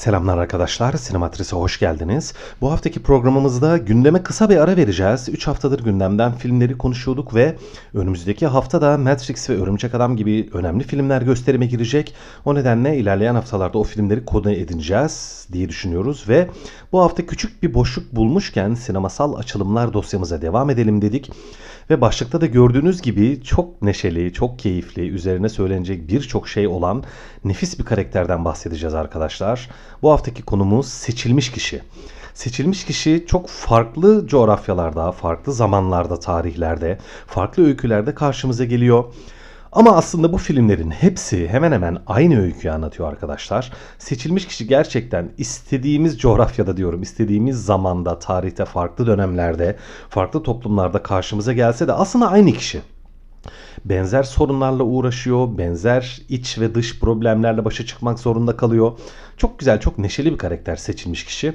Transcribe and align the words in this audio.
Selamlar 0.00 0.38
arkadaşlar, 0.38 0.92
Sinematris'e 0.92 1.56
hoş 1.56 1.78
geldiniz. 1.78 2.34
Bu 2.60 2.72
haftaki 2.72 3.02
programımızda 3.02 3.76
gündeme 3.76 4.22
kısa 4.22 4.50
bir 4.50 4.56
ara 4.56 4.76
vereceğiz. 4.76 5.28
3 5.28 5.46
haftadır 5.46 5.84
gündemden 5.84 6.32
filmleri 6.32 6.78
konuşuyorduk 6.78 7.34
ve 7.34 7.56
önümüzdeki 7.94 8.46
hafta 8.46 8.80
da 8.82 8.98
Matrix 8.98 9.50
ve 9.50 9.62
Örümcek 9.62 9.94
Adam 9.94 10.16
gibi 10.16 10.50
önemli 10.52 10.84
filmler 10.84 11.22
gösterime 11.22 11.66
girecek. 11.66 12.14
O 12.44 12.54
nedenle 12.54 12.96
ilerleyen 12.96 13.34
haftalarda 13.34 13.78
o 13.78 13.84
filmleri 13.84 14.24
konu 14.24 14.50
edineceğiz 14.50 15.46
diye 15.52 15.68
düşünüyoruz 15.68 16.28
ve 16.28 16.48
bu 16.92 17.00
hafta 17.00 17.26
küçük 17.26 17.62
bir 17.62 17.74
boşluk 17.74 18.12
bulmuşken 18.12 18.74
sinemasal 18.74 19.34
açılımlar 19.34 19.92
dosyamıza 19.92 20.42
devam 20.42 20.70
edelim 20.70 21.02
dedik. 21.02 21.30
Ve 21.90 22.00
başlıkta 22.00 22.40
da 22.40 22.46
gördüğünüz 22.46 23.02
gibi 23.02 23.42
çok 23.42 23.82
neşeli, 23.82 24.32
çok 24.32 24.58
keyifli, 24.58 25.08
üzerine 25.08 25.48
söylenecek 25.48 26.08
birçok 26.08 26.48
şey 26.48 26.68
olan 26.68 27.04
nefis 27.44 27.78
bir 27.78 27.84
karakterden 27.84 28.44
bahsedeceğiz 28.44 28.94
arkadaşlar. 28.94 29.68
Bu 30.02 30.10
haftaki 30.10 30.42
konumuz 30.42 30.88
seçilmiş 30.88 31.52
kişi. 31.52 31.82
Seçilmiş 32.34 32.84
kişi 32.84 33.24
çok 33.28 33.48
farklı 33.48 34.26
coğrafyalarda, 34.26 35.12
farklı 35.12 35.52
zamanlarda, 35.52 36.20
tarihlerde, 36.20 36.98
farklı 37.26 37.66
öykülerde 37.66 38.14
karşımıza 38.14 38.64
geliyor. 38.64 39.04
Ama 39.72 39.96
aslında 39.96 40.32
bu 40.32 40.38
filmlerin 40.38 40.90
hepsi 40.90 41.48
hemen 41.48 41.72
hemen 41.72 42.02
aynı 42.06 42.40
öyküyü 42.42 42.72
anlatıyor 42.74 43.08
arkadaşlar. 43.08 43.72
Seçilmiş 43.98 44.46
kişi 44.46 44.66
gerçekten 44.66 45.32
istediğimiz 45.38 46.18
coğrafyada 46.18 46.76
diyorum, 46.76 47.02
istediğimiz 47.02 47.64
zamanda, 47.64 48.18
tarihte, 48.18 48.64
farklı 48.64 49.06
dönemlerde, 49.06 49.76
farklı 50.08 50.42
toplumlarda 50.42 51.02
karşımıza 51.02 51.52
gelse 51.52 51.88
de 51.88 51.92
aslında 51.92 52.30
aynı 52.30 52.52
kişi 52.52 52.80
benzer 53.84 54.22
sorunlarla 54.22 54.82
uğraşıyor, 54.82 55.58
benzer 55.58 56.20
iç 56.28 56.58
ve 56.58 56.74
dış 56.74 57.00
problemlerle 57.00 57.64
başa 57.64 57.86
çıkmak 57.86 58.18
zorunda 58.18 58.56
kalıyor. 58.56 58.92
Çok 59.36 59.58
güzel, 59.58 59.80
çok 59.80 59.98
neşeli 59.98 60.32
bir 60.32 60.38
karakter 60.38 60.76
seçilmiş 60.76 61.24
kişi. 61.24 61.52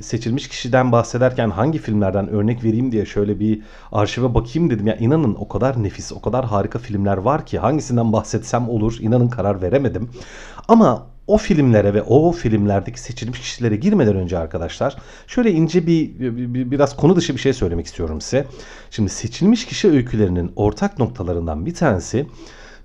Seçilmiş 0.00 0.48
kişiden 0.48 0.92
bahsederken 0.92 1.50
hangi 1.50 1.78
filmlerden 1.78 2.28
örnek 2.28 2.64
vereyim 2.64 2.92
diye 2.92 3.06
şöyle 3.06 3.40
bir 3.40 3.62
arşive 3.92 4.34
bakayım 4.34 4.70
dedim. 4.70 4.86
Ya 4.86 4.96
inanın 4.96 5.36
o 5.38 5.48
kadar 5.48 5.82
nefis, 5.82 6.12
o 6.12 6.20
kadar 6.20 6.44
harika 6.44 6.78
filmler 6.78 7.16
var 7.16 7.46
ki 7.46 7.58
hangisinden 7.58 8.12
bahsetsem 8.12 8.68
olur. 8.68 8.96
İnanın 9.00 9.28
karar 9.28 9.62
veremedim. 9.62 10.10
Ama 10.68 11.13
o 11.26 11.38
filmlere 11.38 11.94
ve 11.94 12.02
o 12.02 12.32
filmlerdeki 12.32 13.00
seçilmiş 13.00 13.40
kişilere 13.40 13.76
girmeden 13.76 14.16
önce 14.16 14.38
arkadaşlar 14.38 14.96
şöyle 15.26 15.52
ince 15.52 15.86
bir, 15.86 16.20
bir 16.54 16.70
biraz 16.70 16.96
konu 16.96 17.16
dışı 17.16 17.34
bir 17.34 17.40
şey 17.40 17.52
söylemek 17.52 17.86
istiyorum 17.86 18.20
size. 18.20 18.46
Şimdi 18.90 19.10
seçilmiş 19.10 19.66
kişi 19.66 19.90
öykülerinin 19.90 20.52
ortak 20.56 20.98
noktalarından 20.98 21.66
bir 21.66 21.74
tanesi 21.74 22.26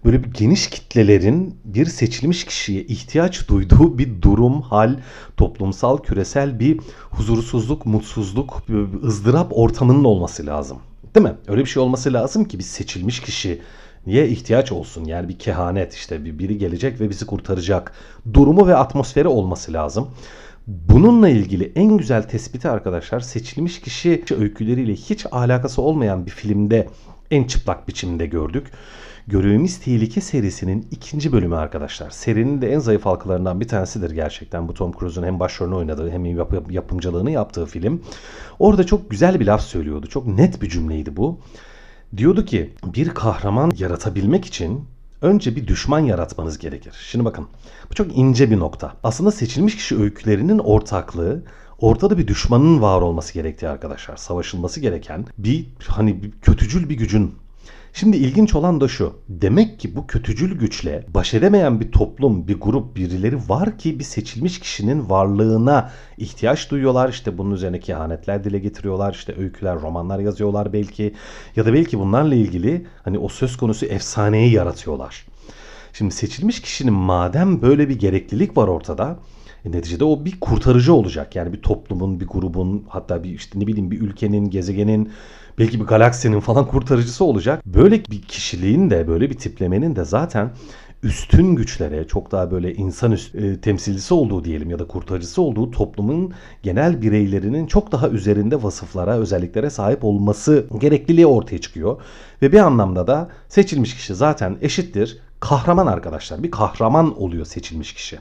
böyle 0.06 0.24
bir 0.24 0.34
geniş 0.34 0.70
kitlelerin 0.70 1.56
bir 1.66 1.86
seçilmiş 1.86 2.46
kişiye 2.46 2.84
ihtiyaç 2.84 3.48
duyduğu 3.48 3.98
bir 3.98 4.22
durum, 4.22 4.62
hal, 4.62 5.00
toplumsal, 5.38 5.98
küresel 5.98 6.60
bir 6.60 6.80
huzursuzluk, 7.10 7.86
mutsuzluk, 7.86 8.64
ızdırap 9.04 9.48
ortamının 9.52 10.04
olması 10.04 10.46
lazım. 10.46 10.78
Değil 11.16 11.26
mi? 11.26 11.36
Öyle 11.48 11.62
bir 11.62 11.70
şey 11.70 11.84
olması 11.84 12.14
lazım 12.14 12.46
ki 12.46 12.60
bir 12.60 12.64
seçilmiş 12.64 13.20
kişi 13.20 13.62
niye 14.08 14.28
ihtiyaç 14.28 14.72
olsun? 14.72 15.06
Yani 15.06 15.30
bir 15.30 15.40
kehanet 15.40 15.94
işte 15.94 16.26
bir 16.26 16.40
biri 16.40 16.58
gelecek 16.58 17.02
ve 17.02 17.10
bizi 17.10 17.26
kurtaracak 17.26 17.92
durumu 18.34 18.68
ve 18.68 18.76
atmosferi 18.76 19.28
olması 19.28 19.74
lazım. 19.74 20.08
Bununla 20.68 21.30
ilgili 21.30 21.72
en 21.76 21.98
güzel 21.98 22.24
tespiti 22.24 22.70
arkadaşlar 22.70 23.20
seçilmiş 23.20 23.82
kişi 23.82 24.24
öyküleriyle 24.40 24.94
hiç 24.94 25.26
alakası 25.32 25.82
olmayan 25.82 26.26
bir 26.26 26.32
filmde 26.32 26.88
en 27.32 27.44
çıplak 27.44 27.88
biçimde 27.88 28.26
gördük. 28.26 28.68
Görevimiz 29.28 29.80
Tehlike 29.80 30.22
serisinin 30.22 30.88
ikinci 30.92 31.32
bölümü 31.32 31.56
arkadaşlar. 31.56 32.10
Serinin 32.10 32.62
de 32.62 32.74
en 32.74 32.80
zayıf 32.80 33.06
halkalarından 33.06 33.60
bir 33.62 33.68
tanesidir 33.68 34.12
gerçekten. 34.12 34.68
Bu 34.68 34.74
Tom 34.74 34.92
Cruise'un 35.00 35.26
hem 35.26 35.40
başrolünü 35.40 35.76
oynadığı 35.76 36.12
hem 36.12 36.26
yap- 36.26 36.72
yapımcılığını 36.72 37.32
yaptığı 37.32 37.66
film. 37.66 38.04
Orada 38.60 38.84
çok 38.86 39.12
güzel 39.12 39.40
bir 39.40 39.46
laf 39.46 39.62
söylüyordu. 39.62 40.08
Çok 40.08 40.28
net 40.28 40.62
bir 40.62 40.70
cümleydi 40.70 41.18
bu. 41.18 41.40
Diyordu 42.18 42.46
ki 42.46 42.74
bir 42.84 43.10
kahraman 43.10 43.72
yaratabilmek 43.78 44.46
için 44.46 44.86
önce 45.22 45.56
bir 45.56 45.68
düşman 45.68 46.00
yaratmanız 46.00 46.58
gerekir. 46.58 46.94
Şimdi 47.12 47.26
bakın 47.26 47.48
bu 47.90 47.94
çok 47.94 48.18
ince 48.18 48.52
bir 48.52 48.60
nokta. 48.60 48.94
Aslında 49.04 49.32
seçilmiş 49.32 49.76
kişi 49.76 49.98
öykülerinin 49.98 50.60
ortaklığı 50.60 51.44
ortada 51.80 52.18
bir 52.18 52.28
düşmanın 52.28 52.82
var 52.82 53.02
olması 53.02 53.34
gerektiği 53.34 53.70
arkadaşlar. 53.70 54.18
Savaşılması 54.18 54.80
gereken 54.80 55.26
bir 55.38 55.66
hani 55.88 56.24
bir 56.24 56.32
kötücül 56.32 56.90
bir 56.90 56.96
gücün 56.98 57.36
Şimdi 57.94 58.18
ilginç 58.18 58.56
olan 58.56 58.82
da 58.82 58.88
şu. 58.88 59.14
Demek 59.30 59.80
ki 59.80 59.96
bu 59.96 60.08
kötücül 60.08 60.60
güçle 60.60 61.06
baş 61.14 61.34
edemeyen 61.34 61.80
bir 61.80 61.92
toplum, 61.92 62.48
bir 62.48 62.60
grup, 62.60 62.96
birileri 62.96 63.38
var 63.48 63.78
ki 63.78 64.00
bir 64.00 64.04
seçilmiş 64.04 64.60
kişinin 64.60 65.10
varlığına 65.10 65.92
ihtiyaç 66.18 66.72
duyuyorlar. 66.72 67.10
İşte 67.10 67.38
bunun 67.38 67.52
üzerine 67.52 67.80
kehanetler 67.80 68.44
dile 68.44 68.60
getiriyorlar. 68.60 69.14
İşte 69.14 69.36
öyküler, 69.38 69.82
romanlar 69.82 70.20
yazıyorlar 70.20 70.74
belki. 70.74 71.14
Ya 71.56 71.66
da 71.66 71.74
belki 71.74 72.00
bunlarla 72.00 72.36
ilgili 72.36 72.86
hani 73.04 73.20
o 73.20 73.30
söz 73.30 73.58
konusu 73.58 73.86
efsaneyi 73.86 74.54
yaratıyorlar. 74.54 75.26
Şimdi 75.94 76.14
seçilmiş 76.14 76.62
kişinin 76.62 76.94
madem 76.94 77.62
böyle 77.62 77.90
bir 77.90 78.00
gereklilik 78.00 78.58
var 78.58 78.68
ortada 78.68 79.20
e, 79.66 79.72
neticede 79.72 80.04
o 80.04 80.26
bir 80.26 80.40
kurtarıcı 80.40 80.94
olacak. 80.94 81.36
Yani 81.36 81.54
bir 81.54 81.62
toplumun, 81.62 82.20
bir 82.20 82.28
grubun 82.28 82.86
hatta 82.90 83.24
bir 83.24 83.30
işte 83.30 83.60
ne 83.60 83.68
bileyim 83.68 83.92
bir 83.92 84.02
ülkenin, 84.02 84.50
gezegenin 84.50 85.12
belki 85.60 85.80
bir 85.80 85.86
galaksinin 85.86 86.40
falan 86.40 86.68
kurtarıcısı 86.68 87.24
olacak. 87.26 87.66
Böyle 87.66 88.06
bir 88.06 88.22
kişiliğin 88.22 88.90
de 88.90 89.08
böyle 89.08 89.30
bir 89.30 89.38
tiplemenin 89.38 89.96
de 89.96 90.04
zaten 90.04 90.52
üstün 91.04 91.56
güçlere 91.56 92.08
çok 92.08 92.32
daha 92.32 92.52
böyle 92.52 92.74
insan 92.74 93.12
üst, 93.12 93.36
e, 93.36 93.62
temsilcisi 93.62 94.14
olduğu 94.14 94.44
diyelim 94.44 94.70
ya 94.70 94.80
da 94.80 94.88
kurtarıcısı 94.88 95.42
olduğu 95.42 95.72
toplumun 95.72 96.34
genel 96.64 97.02
bireylerinin 97.02 97.68
çok 97.68 97.92
daha 97.92 98.10
üzerinde 98.10 98.64
vasıflara, 98.64 99.18
özelliklere 99.18 99.70
sahip 99.70 100.04
olması 100.04 100.66
gerekliliği 100.80 101.28
ortaya 101.28 101.58
çıkıyor. 101.58 102.02
Ve 102.42 102.52
bir 102.52 102.60
anlamda 102.60 103.08
da 103.08 103.30
seçilmiş 103.50 103.96
kişi 103.96 104.16
zaten 104.16 104.58
eşittir 104.62 105.20
kahraman 105.40 105.88
arkadaşlar. 105.88 106.44
Bir 106.44 106.52
kahraman 106.52 107.22
oluyor 107.22 107.46
seçilmiş 107.46 107.94
kişi 107.94 108.20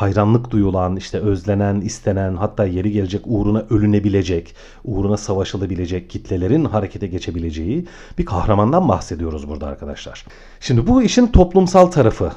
hayranlık 0.00 0.50
duyulan, 0.50 0.96
işte 0.96 1.18
özlenen, 1.18 1.80
istenen, 1.80 2.36
hatta 2.36 2.66
yeri 2.66 2.92
gelecek 2.92 3.22
uğruna 3.24 3.64
ölünebilecek, 3.70 4.54
uğruna 4.84 5.16
savaşılabilecek 5.16 6.10
kitlelerin 6.10 6.64
harekete 6.64 7.06
geçebileceği 7.06 7.86
bir 8.18 8.24
kahramandan 8.24 8.88
bahsediyoruz 8.88 9.48
burada 9.48 9.66
arkadaşlar. 9.66 10.24
Şimdi 10.60 10.86
bu 10.86 11.02
işin 11.02 11.26
toplumsal 11.26 11.86
tarafı 11.86 12.32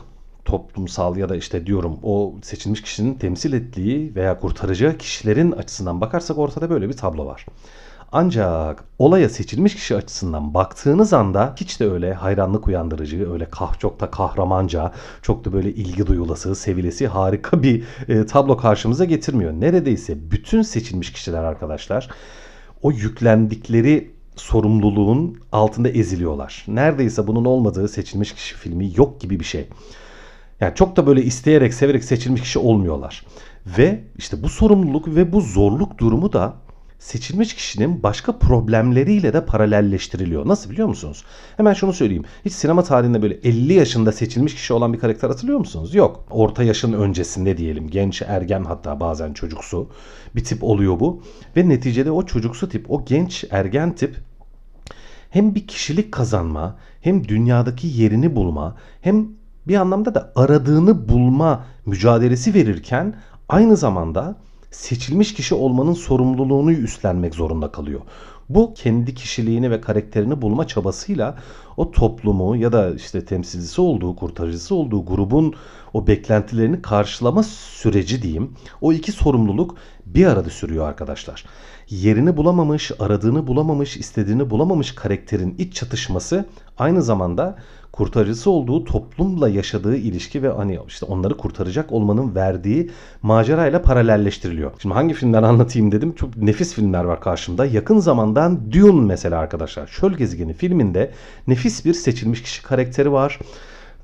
toplumsal 0.46 1.18
ya 1.18 1.30
da 1.30 1.36
işte 1.36 1.66
diyorum 1.66 2.00
o 2.04 2.36
seçilmiş 2.42 2.82
kişinin 2.82 3.14
temsil 3.14 3.54
ettiği 3.54 4.16
veya 4.16 4.40
kurtaracağı 4.40 4.98
kişilerin 4.98 5.52
açısından 5.52 6.02
bakarsak 6.02 6.38
ortada 6.38 6.70
böyle 6.70 6.90
bir 6.90 6.98
tablo 6.98 7.26
var. 7.26 7.46
Ancak 8.14 8.84
olaya 9.00 9.30
seçilmiş 9.30 9.76
kişi 9.76 9.96
açısından 9.96 10.54
baktığınız 10.54 11.14
anda 11.14 11.56
hiç 11.58 11.80
de 11.80 11.92
öyle 11.92 12.14
hayranlık 12.14 12.68
uyandırıcı, 12.68 13.32
öyle 13.34 13.46
kah 13.46 13.80
çok 13.80 14.00
da 14.00 14.12
kahramanca, 14.12 14.92
çok 15.22 15.46
da 15.46 15.54
böyle 15.54 15.70
ilgi 15.70 16.08
duyulası, 16.08 16.56
sevilesi 16.56 17.08
harika 17.08 17.64
bir 17.64 17.84
e, 18.08 18.26
tablo 18.26 18.58
karşımıza 18.58 19.06
getirmiyor. 19.06 19.54
Neredeyse 19.54 20.32
bütün 20.32 20.62
seçilmiş 20.62 21.14
kişiler 21.14 21.44
arkadaşlar 21.44 22.10
o 22.82 22.92
yüklendikleri 22.92 24.12
sorumluluğun 24.36 25.40
altında 25.52 25.90
eziliyorlar. 25.90 26.66
Neredeyse 26.68 27.28
bunun 27.28 27.46
olmadığı 27.46 27.88
seçilmiş 27.88 28.34
kişi 28.34 28.56
filmi 28.56 28.92
yok 28.96 29.22
gibi 29.22 29.40
bir 29.40 29.46
şey. 29.46 29.68
Yani 30.60 30.76
çok 30.76 30.96
da 30.96 31.08
böyle 31.08 31.24
isteyerek, 31.24 31.74
severek 31.74 32.04
seçilmiş 32.04 32.42
kişi 32.42 32.60
olmuyorlar. 32.60 33.26
Ve 33.78 34.04
işte 34.18 34.44
bu 34.44 34.50
sorumluluk 34.50 35.08
ve 35.08 35.34
bu 35.34 35.42
zorluk 35.42 35.98
durumu 35.98 36.34
da 36.34 36.54
seçilmiş 37.02 37.54
kişinin 37.54 38.04
başka 38.04 38.38
problemleriyle 38.38 39.34
de 39.34 39.46
paralelleştiriliyor. 39.46 40.48
Nasıl 40.48 40.70
biliyor 40.70 40.88
musunuz? 40.88 41.24
Hemen 41.58 41.74
şunu 41.74 41.94
söyleyeyim. 41.94 42.24
Hiç 42.46 42.54
sinema 42.54 42.84
tarihinde 42.84 43.22
böyle 43.22 43.34
50 43.34 43.74
yaşında 43.74 44.12
seçilmiş 44.12 44.56
kişi 44.56 44.74
olan 44.74 44.94
bir 44.94 45.00
karakter 45.00 45.30
hatırlıyor 45.30 45.60
musunuz? 45.60 45.96
Yok. 45.96 46.26
Orta 46.30 46.64
yaşın 46.64 46.94
öncesinde 46.94 47.58
diyelim. 47.58 47.90
Genç, 47.90 48.22
ergen 48.22 48.64
hatta 48.64 49.00
bazen 49.00 49.34
çocuksu 49.34 49.90
bir 50.36 50.44
tip 50.44 50.64
oluyor 50.64 51.00
bu. 51.00 51.24
Ve 51.58 51.70
neticede 51.70 52.12
o 52.12 52.26
çocuksu 52.26 52.70
tip, 52.70 52.92
o 52.92 53.06
genç, 53.06 53.46
ergen 53.52 53.96
tip 53.96 54.16
hem 55.30 55.56
bir 55.56 55.68
kişilik 55.68 56.12
kazanma, 56.12 56.78
hem 57.02 57.28
dünyadaki 57.28 57.88
yerini 57.88 58.36
bulma, 58.36 58.76
hem 59.02 59.28
bir 59.68 59.76
anlamda 59.76 60.16
da 60.16 60.32
aradığını 60.36 61.10
bulma 61.10 61.66
mücadelesi 61.86 62.54
verirken 62.54 63.16
aynı 63.50 63.78
zamanda 63.78 64.36
seçilmiş 64.72 65.34
kişi 65.34 65.56
olmanın 65.56 65.94
sorumluluğunu 65.94 66.72
üstlenmek 66.72 67.36
zorunda 67.36 67.72
kalıyor. 67.72 68.02
Bu 68.50 68.74
kendi 68.74 69.16
kişiliğini 69.16 69.72
ve 69.72 69.82
karakterini 69.82 70.42
bulma 70.42 70.68
çabasıyla 70.68 71.38
o 71.78 71.92
toplumu 71.92 72.56
ya 72.56 72.72
da 72.72 72.96
işte 72.96 73.26
temsilcisi 73.26 73.82
olduğu, 73.82 74.16
kurtarıcısı 74.16 74.76
olduğu 74.76 75.06
grubun 75.06 75.54
o 75.94 76.08
beklentilerini 76.08 76.82
karşılama 76.82 77.44
süreci 77.44 78.22
diyeyim. 78.22 78.56
O 78.82 78.94
iki 78.94 79.12
sorumluluk 79.12 79.76
bir 80.06 80.26
arada 80.26 80.50
sürüyor 80.50 80.88
arkadaşlar. 80.88 81.46
Yerini 81.92 82.38
bulamamış, 82.38 82.92
aradığını 83.00 83.48
bulamamış, 83.48 83.98
istediğini 83.98 84.50
bulamamış 84.50 84.96
karakterin 84.96 85.56
iç 85.58 85.74
çatışması 85.74 86.46
aynı 86.78 87.02
zamanda 87.02 87.58
kurtarıcısı 87.92 88.52
olduğu 88.52 88.86
toplumla 88.86 89.50
yaşadığı 89.50 89.96
ilişki 89.96 90.44
ve 90.44 90.50
hani 90.50 90.80
işte 90.88 91.06
onları 91.06 91.38
kurtaracak 91.38 91.92
olmanın 91.92 92.36
verdiği 92.36 92.92
macerayla 93.22 93.82
paralelleştiriliyor. 93.82 94.72
Şimdi 94.82 94.96
hangi 94.96 95.14
filmler 95.14 95.44
anlatayım 95.44 95.92
dedim. 95.92 96.16
Çok 96.16 96.38
nefis 96.38 96.74
filmler 96.74 97.04
var 97.04 97.22
karşımda. 97.22 97.66
Yakın 97.66 98.00
zamandan 98.00 98.72
Dune 98.72 99.06
mesela 99.06 99.40
arkadaşlar. 99.40 99.88
Çöl 99.88 100.14
Gezegeni 100.14 100.54
filminde 100.54 101.12
nefis 101.48 101.86
bir 101.86 101.94
seçilmiş 101.94 102.42
kişi 102.42 102.64
karakteri 102.64 103.12
var. 103.12 103.40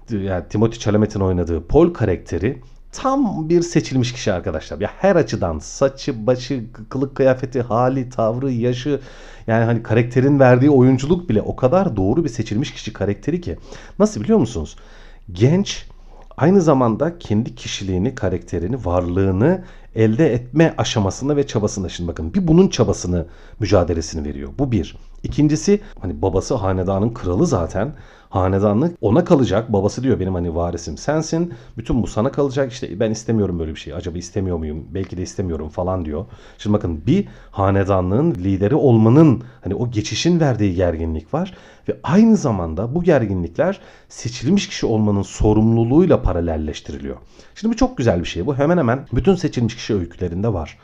Yani 0.09 0.43
Timothy 0.49 0.79
Chalamet'in 0.79 1.19
oynadığı 1.19 1.67
Paul 1.67 1.93
karakteri 1.93 2.61
tam 2.97 3.49
bir 3.49 3.61
seçilmiş 3.61 4.13
kişi 4.13 4.33
arkadaşlar. 4.33 4.79
Ya 4.79 4.89
her 4.97 5.15
açıdan 5.15 5.59
saçı, 5.59 6.27
başı, 6.27 6.63
kılık 6.89 7.15
kıyafeti, 7.15 7.61
hali, 7.61 8.09
tavrı, 8.09 8.51
yaşı 8.51 8.99
yani 9.47 9.65
hani 9.65 9.83
karakterin 9.83 10.39
verdiği 10.39 10.69
oyunculuk 10.69 11.29
bile 11.29 11.41
o 11.41 11.55
kadar 11.55 11.95
doğru 11.95 12.23
bir 12.23 12.29
seçilmiş 12.29 12.73
kişi 12.73 12.93
karakteri 12.93 13.41
ki. 13.41 13.57
Nasıl 13.99 14.21
biliyor 14.21 14.39
musunuz? 14.39 14.75
Genç 15.31 15.85
aynı 16.37 16.61
zamanda 16.61 17.19
kendi 17.19 17.55
kişiliğini, 17.55 18.15
karakterini, 18.15 18.85
varlığını 18.85 19.63
elde 19.95 20.33
etme 20.33 20.73
aşamasında 20.77 21.35
ve 21.35 21.47
çabasında. 21.47 21.89
Şimdi 21.89 22.07
bakın 22.09 22.33
bir 22.33 22.47
bunun 22.47 22.67
çabasını, 22.67 23.25
mücadelesini 23.59 24.27
veriyor. 24.27 24.49
Bu 24.59 24.71
bir. 24.71 24.97
İkincisi 25.23 25.81
hani 26.01 26.21
babası 26.21 26.55
hanedanın 26.55 27.09
kralı 27.09 27.47
zaten 27.47 27.93
hanedanlık 28.29 28.97
ona 29.01 29.25
kalacak. 29.25 29.73
Babası 29.73 30.03
diyor 30.03 30.19
benim 30.19 30.33
hani 30.33 30.55
varisim 30.55 30.97
sensin. 30.97 31.53
Bütün 31.77 32.03
bu 32.03 32.07
sana 32.07 32.31
kalacak. 32.31 32.71
İşte 32.71 32.99
ben 32.99 33.11
istemiyorum 33.11 33.59
böyle 33.59 33.71
bir 33.71 33.79
şey. 33.79 33.93
Acaba 33.93 34.17
istemiyor 34.17 34.57
muyum? 34.57 34.85
Belki 34.93 35.17
de 35.17 35.21
istemiyorum 35.21 35.69
falan 35.69 36.05
diyor. 36.05 36.25
Şimdi 36.57 36.73
bakın 36.73 37.05
bir 37.07 37.27
hanedanlığın 37.51 38.31
lideri 38.31 38.75
olmanın 38.75 39.43
hani 39.61 39.75
o 39.75 39.91
geçişin 39.91 40.39
verdiği 40.39 40.75
gerginlik 40.75 41.33
var. 41.33 41.57
Ve 41.89 41.97
aynı 42.03 42.37
zamanda 42.37 42.95
bu 42.95 43.03
gerginlikler 43.03 43.79
seçilmiş 44.09 44.67
kişi 44.67 44.85
olmanın 44.85 45.21
sorumluluğuyla 45.21 46.21
paralelleştiriliyor. 46.21 47.17
Şimdi 47.55 47.73
bu 47.73 47.77
çok 47.77 47.97
güzel 47.97 48.19
bir 48.19 48.25
şey. 48.25 48.45
Bu 48.45 48.55
hemen 48.55 48.77
hemen 48.77 49.07
bütün 49.13 49.35
seçilmiş 49.35 49.75
kişi 49.77 49.95
öykülerinde 49.95 50.53
var 50.53 50.77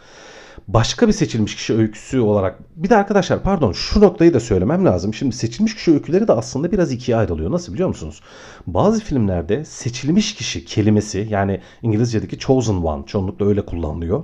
başka 0.68 1.07
bir 1.07 1.13
seçilmiş 1.13 1.56
kişi 1.56 1.74
öyküsü 1.74 2.19
olarak 2.19 2.60
bir 2.75 2.90
de 2.90 2.95
arkadaşlar 2.95 3.44
pardon 3.44 3.72
şu 3.72 4.01
noktayı 4.01 4.34
da 4.34 4.40
söylemem 4.40 4.86
lazım. 4.86 5.13
Şimdi 5.13 5.36
seçilmiş 5.36 5.75
kişi 5.75 5.92
öyküleri 5.92 6.28
de 6.28 6.34
aslında 6.34 6.72
biraz 6.72 6.92
ikiye 6.92 7.18
ayrılıyor. 7.18 7.51
Nasıl 7.51 7.74
biliyor 7.74 7.88
musunuz? 7.88 8.22
Bazı 8.68 9.04
filmlerde 9.04 9.66
seçilmiş 9.66 10.36
kişi 10.36 10.66
kelimesi 10.66 11.28
yani 11.30 11.62
İngilizce'deki 11.81 12.40
chosen 12.40 12.74
one 12.74 13.06
çoğunlukla 13.06 13.45
öyle 13.45 13.66
kullanılıyor. 13.66 14.24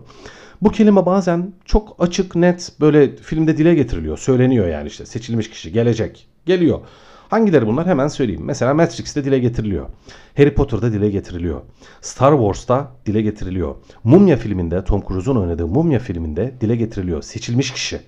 Bu 0.61 0.71
kelime 0.71 1.05
bazen 1.05 1.53
çok 1.65 1.95
açık 1.99 2.35
net 2.35 2.71
böyle 2.79 3.15
filmde 3.15 3.57
dile 3.57 3.75
getiriliyor. 3.75 4.17
Söyleniyor 4.17 4.67
yani 4.67 4.87
işte 4.87 5.05
seçilmiş 5.05 5.49
kişi 5.49 5.71
gelecek 5.71 6.27
geliyor. 6.45 6.79
Hangileri 7.29 7.67
bunlar 7.67 7.87
hemen 7.87 8.07
söyleyeyim. 8.07 8.41
Mesela 8.45 8.73
Matrix'te 8.73 9.25
dile 9.25 9.39
getiriliyor. 9.39 9.89
Harry 10.37 10.53
Potter'da 10.53 10.93
dile 10.93 11.09
getiriliyor. 11.09 11.61
Star 12.01 12.31
Wars'ta 12.31 12.91
dile 13.05 13.21
getiriliyor. 13.21 13.75
Mumya 14.03 14.37
filminde 14.37 14.83
Tom 14.83 15.03
Cruise'un 15.07 15.35
oynadığı 15.35 15.67
Mumya 15.67 15.99
filminde 15.99 16.53
dile 16.61 16.75
getiriliyor. 16.75 17.21
Seçilmiş 17.21 17.71
kişi. 17.71 17.99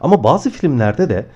Ama 0.00 0.24
bazı 0.24 0.50
filmlerde 0.50 1.08
de 1.08 1.26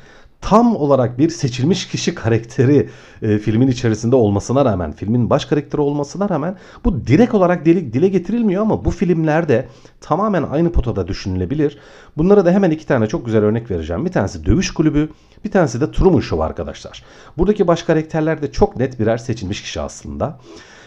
tam 0.41 0.77
olarak 0.77 1.19
bir 1.19 1.29
seçilmiş 1.29 1.89
kişi 1.89 2.15
karakteri 2.15 2.89
e, 3.23 3.39
filmin 3.39 3.69
içerisinde 3.69 4.17
olmasına 4.17 4.65
rağmen, 4.65 4.93
filmin 4.93 5.31
baş 5.31 5.45
karakteri 5.45 5.81
olmasına 5.81 6.29
rağmen 6.29 6.57
bu 6.85 7.07
direkt 7.07 7.35
olarak 7.35 7.65
dile, 7.65 7.93
dile 7.93 8.09
getirilmiyor 8.09 8.63
ama 8.63 8.85
bu 8.85 8.91
filmlerde 8.91 9.69
tamamen 10.01 10.43
aynı 10.43 10.73
potada 10.73 11.09
düşünülebilir. 11.09 11.79
Bunlara 12.17 12.45
da 12.45 12.51
hemen 12.51 12.71
iki 12.71 12.87
tane 12.87 13.07
çok 13.07 13.27
güzel 13.27 13.43
örnek 13.43 13.71
vereceğim. 13.71 14.05
Bir 14.05 14.13
tanesi 14.13 14.47
Dövüş 14.47 14.71
Kulübü, 14.71 15.09
bir 15.45 15.51
tanesi 15.51 15.81
de 15.81 15.93
Truman 15.93 16.21
Show 16.21 16.45
arkadaşlar. 16.45 17.05
Buradaki 17.39 17.67
baş 17.67 17.83
karakterler 17.83 18.43
de 18.43 18.53
çok 18.53 18.77
net 18.77 19.01
birer 19.01 19.19
seçilmiş 19.19 19.63
kişi 19.63 19.81
aslında. 19.81 20.39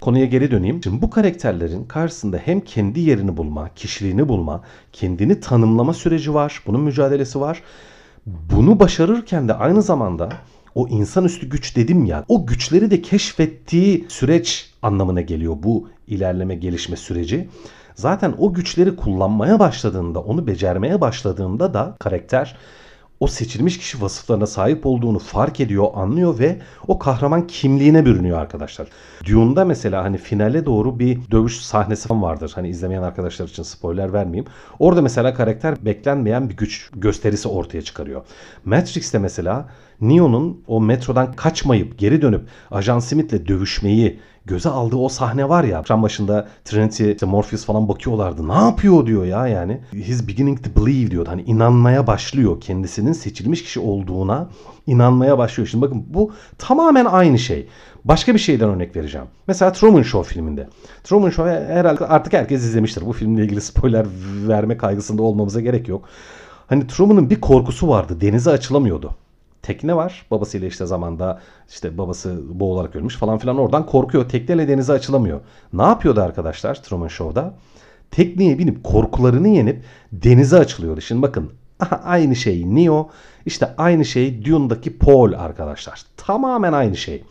Konuya 0.01 0.25
geri 0.25 0.51
döneyim. 0.51 0.83
Şimdi 0.83 1.01
bu 1.01 1.09
karakterlerin 1.09 1.83
karşısında 1.83 2.37
hem 2.37 2.59
kendi 2.59 2.99
yerini 2.99 3.37
bulma, 3.37 3.69
kişiliğini 3.75 4.27
bulma, 4.27 4.63
kendini 4.93 5.39
tanımlama 5.39 5.93
süreci 5.93 6.33
var. 6.33 6.61
Bunun 6.67 6.81
mücadelesi 6.81 7.39
var. 7.39 7.61
Bunu 8.25 8.79
başarırken 8.79 9.47
de 9.47 9.53
aynı 9.53 9.81
zamanda 9.81 10.29
o 10.75 10.87
insanüstü 10.87 11.49
güç 11.49 11.75
dedim 11.75 12.05
ya 12.05 12.25
o 12.27 12.45
güçleri 12.45 12.91
de 12.91 13.01
keşfettiği 13.01 14.05
süreç 14.09 14.73
anlamına 14.81 15.21
geliyor 15.21 15.55
bu 15.59 15.89
ilerleme 16.07 16.55
gelişme 16.55 16.95
süreci. 16.95 17.49
Zaten 17.95 18.33
o 18.37 18.53
güçleri 18.53 18.95
kullanmaya 18.95 19.59
başladığında 19.59 20.19
onu 20.19 20.47
becermeye 20.47 21.01
başladığında 21.01 21.73
da 21.73 21.95
karakter 21.99 22.57
o 23.21 23.27
seçilmiş 23.27 23.77
kişi 23.77 24.01
vasıflarına 24.01 24.47
sahip 24.47 24.85
olduğunu 24.85 25.19
fark 25.19 25.59
ediyor, 25.59 25.87
anlıyor 25.93 26.39
ve 26.39 26.57
o 26.87 26.99
kahraman 26.99 27.47
kimliğine 27.47 28.05
bürünüyor 28.05 28.39
arkadaşlar. 28.39 28.87
Dune'da 29.25 29.65
mesela 29.65 30.03
hani 30.03 30.17
finale 30.17 30.65
doğru 30.65 30.99
bir 30.99 31.19
dövüş 31.31 31.61
sahnesi 31.61 32.07
falan 32.07 32.21
vardır. 32.21 32.51
Hani 32.55 32.69
izlemeyen 32.69 33.03
arkadaşlar 33.03 33.47
için 33.47 33.63
spoiler 33.63 34.13
vermeyeyim. 34.13 34.45
Orada 34.79 35.01
mesela 35.01 35.33
karakter 35.33 35.85
beklenmeyen 35.85 36.49
bir 36.49 36.57
güç 36.57 36.89
gösterisi 36.95 37.47
ortaya 37.47 37.81
çıkarıyor. 37.81 38.21
Matrix'te 38.65 39.19
mesela 39.19 39.69
Neo'nun 40.01 40.63
o 40.67 40.81
metrodan 40.81 41.33
kaçmayıp 41.33 41.97
geri 41.97 42.21
dönüp 42.21 42.47
Ajan 42.71 42.99
Smith'le 42.99 43.47
dövüşmeyi 43.47 44.19
göze 44.45 44.69
aldığı 44.69 44.95
o 44.95 45.09
sahne 45.09 45.49
var 45.49 45.63
ya. 45.63 45.79
Ekran 45.79 46.03
başında 46.03 46.47
Trinity, 46.65 47.11
işte 47.11 47.25
Morpheus 47.25 47.65
falan 47.65 47.89
bakıyorlardı. 47.89 48.47
Ne 48.47 48.53
yapıyor 48.53 49.05
diyor 49.05 49.25
ya 49.25 49.47
yani. 49.47 49.81
He's 49.91 50.27
beginning 50.27 50.63
to 50.63 50.85
believe 50.85 51.11
diyor. 51.11 51.27
Hani 51.27 51.41
inanmaya 51.41 52.07
başlıyor. 52.07 52.61
Kendisinin 52.61 53.13
seçilmiş 53.13 53.63
kişi 53.63 53.79
olduğuna 53.79 54.49
inanmaya 54.87 55.37
başlıyor. 55.37 55.67
Şimdi 55.67 55.81
bakın 55.81 56.05
bu 56.09 56.31
tamamen 56.57 57.05
aynı 57.05 57.39
şey. 57.39 57.67
Başka 58.05 58.33
bir 58.33 58.39
şeyden 58.39 58.69
örnek 58.69 58.95
vereceğim. 58.95 59.27
Mesela 59.47 59.71
Truman 59.71 60.01
Show 60.01 60.33
filminde. 60.33 60.69
Truman 61.03 61.29
Show 61.29 61.65
herhalde 61.67 62.05
artık 62.05 62.33
herkes 62.33 62.63
izlemiştir. 62.63 63.05
Bu 63.05 63.13
filmle 63.13 63.43
ilgili 63.43 63.61
spoiler 63.61 64.05
verme 64.47 64.77
kaygısında 64.77 65.23
olmamıza 65.23 65.61
gerek 65.61 65.87
yok. 65.87 66.05
Hani 66.67 66.87
Truman'ın 66.87 67.29
bir 67.29 67.41
korkusu 67.41 67.87
vardı. 67.87 68.21
Denize 68.21 68.51
açılamıyordu 68.51 69.15
tekne 69.61 69.95
var. 69.95 70.25
Babasıyla 70.31 70.67
işte 70.67 70.85
zamanda 70.85 71.41
işte 71.69 71.97
babası 71.97 72.59
boğularak 72.59 72.95
ölmüş 72.95 73.15
falan 73.15 73.37
filan 73.37 73.57
oradan 73.57 73.85
korkuyor. 73.85 74.29
Tekneyle 74.29 74.67
denize 74.67 74.93
açılamıyor. 74.93 75.41
Ne 75.73 75.83
yapıyordu 75.83 76.21
arkadaşlar 76.21 76.83
Truman 76.83 77.07
Show'da? 77.07 77.53
Tekneye 78.11 78.59
binip 78.59 78.83
korkularını 78.83 79.47
yenip 79.47 79.83
denize 80.11 80.57
açılıyordu. 80.57 81.01
Şimdi 81.01 81.21
bakın 81.21 81.51
aynı 82.03 82.35
şey 82.35 82.75
Neo 82.75 83.09
işte 83.45 83.75
aynı 83.77 84.05
şey 84.05 84.45
Dune'daki 84.45 84.97
Paul 84.97 85.33
arkadaşlar. 85.33 86.01
Tamamen 86.17 86.73
aynı 86.73 86.97
şey. 86.97 87.23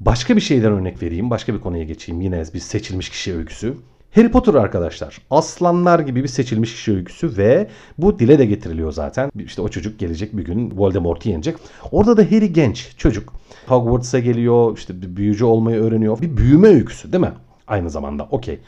Başka 0.00 0.36
bir 0.36 0.40
şeyden 0.40 0.72
örnek 0.72 1.02
vereyim. 1.02 1.30
Başka 1.30 1.54
bir 1.54 1.60
konuya 1.60 1.84
geçeyim. 1.84 2.20
Yine 2.20 2.44
bir 2.54 2.60
seçilmiş 2.60 3.10
kişi 3.10 3.36
öyküsü. 3.36 3.74
Harry 4.14 4.30
Potter 4.30 4.54
arkadaşlar. 4.54 5.18
Aslanlar 5.30 5.98
gibi 5.98 6.22
bir 6.22 6.28
seçilmiş 6.28 6.72
kişi 6.72 6.92
öyküsü 6.92 7.36
ve 7.36 7.68
bu 7.98 8.18
dile 8.18 8.38
de 8.38 8.46
getiriliyor 8.46 8.92
zaten. 8.92 9.30
İşte 9.44 9.62
o 9.62 9.68
çocuk 9.68 9.98
gelecek 9.98 10.36
bir 10.36 10.44
gün 10.44 10.72
Voldemort'u 10.76 11.28
yenecek. 11.28 11.56
Orada 11.92 12.16
da 12.16 12.22
Harry 12.22 12.52
genç 12.52 12.96
çocuk. 12.96 13.32
Hogwarts'a 13.66 14.18
geliyor 14.18 14.76
işte 14.78 15.02
bir 15.02 15.16
büyücü 15.16 15.44
olmayı 15.44 15.80
öğreniyor. 15.80 16.20
Bir 16.20 16.36
büyüme 16.36 16.68
öyküsü 16.68 17.12
değil 17.12 17.24
mi? 17.24 17.32
Aynı 17.66 17.90
zamanda 17.90 18.28
okey. 18.30 18.58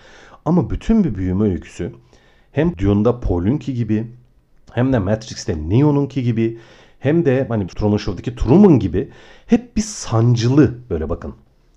Ama 0.45 0.71
bütün 0.71 1.05
bir 1.05 1.15
büyüme 1.15 1.45
öyküsü 1.45 1.93
hem 2.53 2.79
Dune'da 2.79 3.21
Paul'unki 3.21 3.75
gibi 3.75 4.07
hem 4.73 4.93
de 4.93 4.99
Matrix'te 4.99 5.69
Neo'nunki 5.69 6.23
gibi 6.23 6.59
hem 6.99 7.25
de 7.25 7.47
hani 7.49 7.67
Truman 7.67 7.97
Show'daki 7.97 8.37
Truman 8.37 8.79
gibi 8.79 9.09
hep 9.47 9.77
bir 9.77 9.83
sancılı 9.83 10.75
böyle 10.91 11.09
bakın 11.09 11.35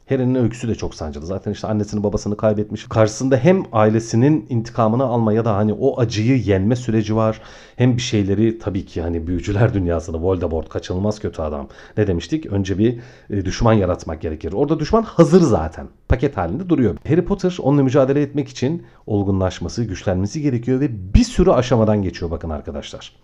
Harry'nin 0.09 0.35
öyküsü 0.35 0.67
de 0.67 0.75
çok 0.75 0.95
sancılı. 0.95 1.25
Zaten 1.25 1.51
işte 1.51 1.67
annesini 1.67 2.03
babasını 2.03 2.37
kaybetmiş. 2.37 2.83
Karşısında 2.83 3.37
hem 3.37 3.63
ailesinin 3.71 4.45
intikamını 4.49 5.03
alma 5.03 5.33
ya 5.33 5.45
da 5.45 5.55
hani 5.55 5.73
o 5.73 5.99
acıyı 5.99 6.37
yenme 6.37 6.75
süreci 6.75 7.15
var. 7.15 7.41
Hem 7.75 7.97
bir 7.97 8.01
şeyleri 8.01 8.59
tabii 8.59 8.85
ki 8.85 9.01
hani 9.01 9.27
büyücüler 9.27 9.73
dünyasında 9.73 10.21
Voldemort 10.21 10.69
kaçınılmaz 10.69 11.19
kötü 11.19 11.41
adam. 11.41 11.67
Ne 11.97 12.07
demiştik? 12.07 12.45
Önce 12.45 12.77
bir 12.77 12.99
e, 13.29 13.45
düşman 13.45 13.73
yaratmak 13.73 14.21
gerekir. 14.21 14.53
Orada 14.53 14.79
düşman 14.79 15.03
hazır 15.03 15.41
zaten. 15.41 15.87
Paket 16.09 16.37
halinde 16.37 16.69
duruyor. 16.69 16.95
Harry 17.07 17.25
Potter 17.25 17.57
onunla 17.61 17.83
mücadele 17.83 18.21
etmek 18.21 18.49
için 18.49 18.83
olgunlaşması, 19.07 19.83
güçlenmesi 19.83 20.41
gerekiyor 20.41 20.79
ve 20.79 21.13
bir 21.13 21.23
sürü 21.23 21.51
aşamadan 21.51 22.01
geçiyor 22.01 22.31
bakın 22.31 22.49
arkadaşlar. 22.49 23.15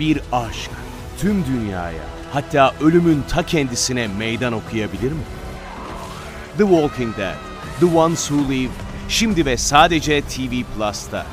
Bir 0.00 0.20
aşk 0.32 0.70
tüm 1.18 1.44
dünyaya 1.44 2.17
hatta 2.30 2.74
ölümün 2.80 3.22
ta 3.28 3.42
kendisine 3.42 4.08
meydan 4.18 4.52
okuyabilir 4.52 5.12
mi? 5.12 5.22
The 6.58 6.64
Walking 6.64 7.16
Dead, 7.16 7.34
The 7.80 7.98
Ones 7.98 8.28
Who 8.28 8.52
Live, 8.52 8.70
şimdi 9.08 9.46
ve 9.46 9.56
sadece 9.56 10.20
TV 10.20 10.62
Plus'ta. 10.76 11.26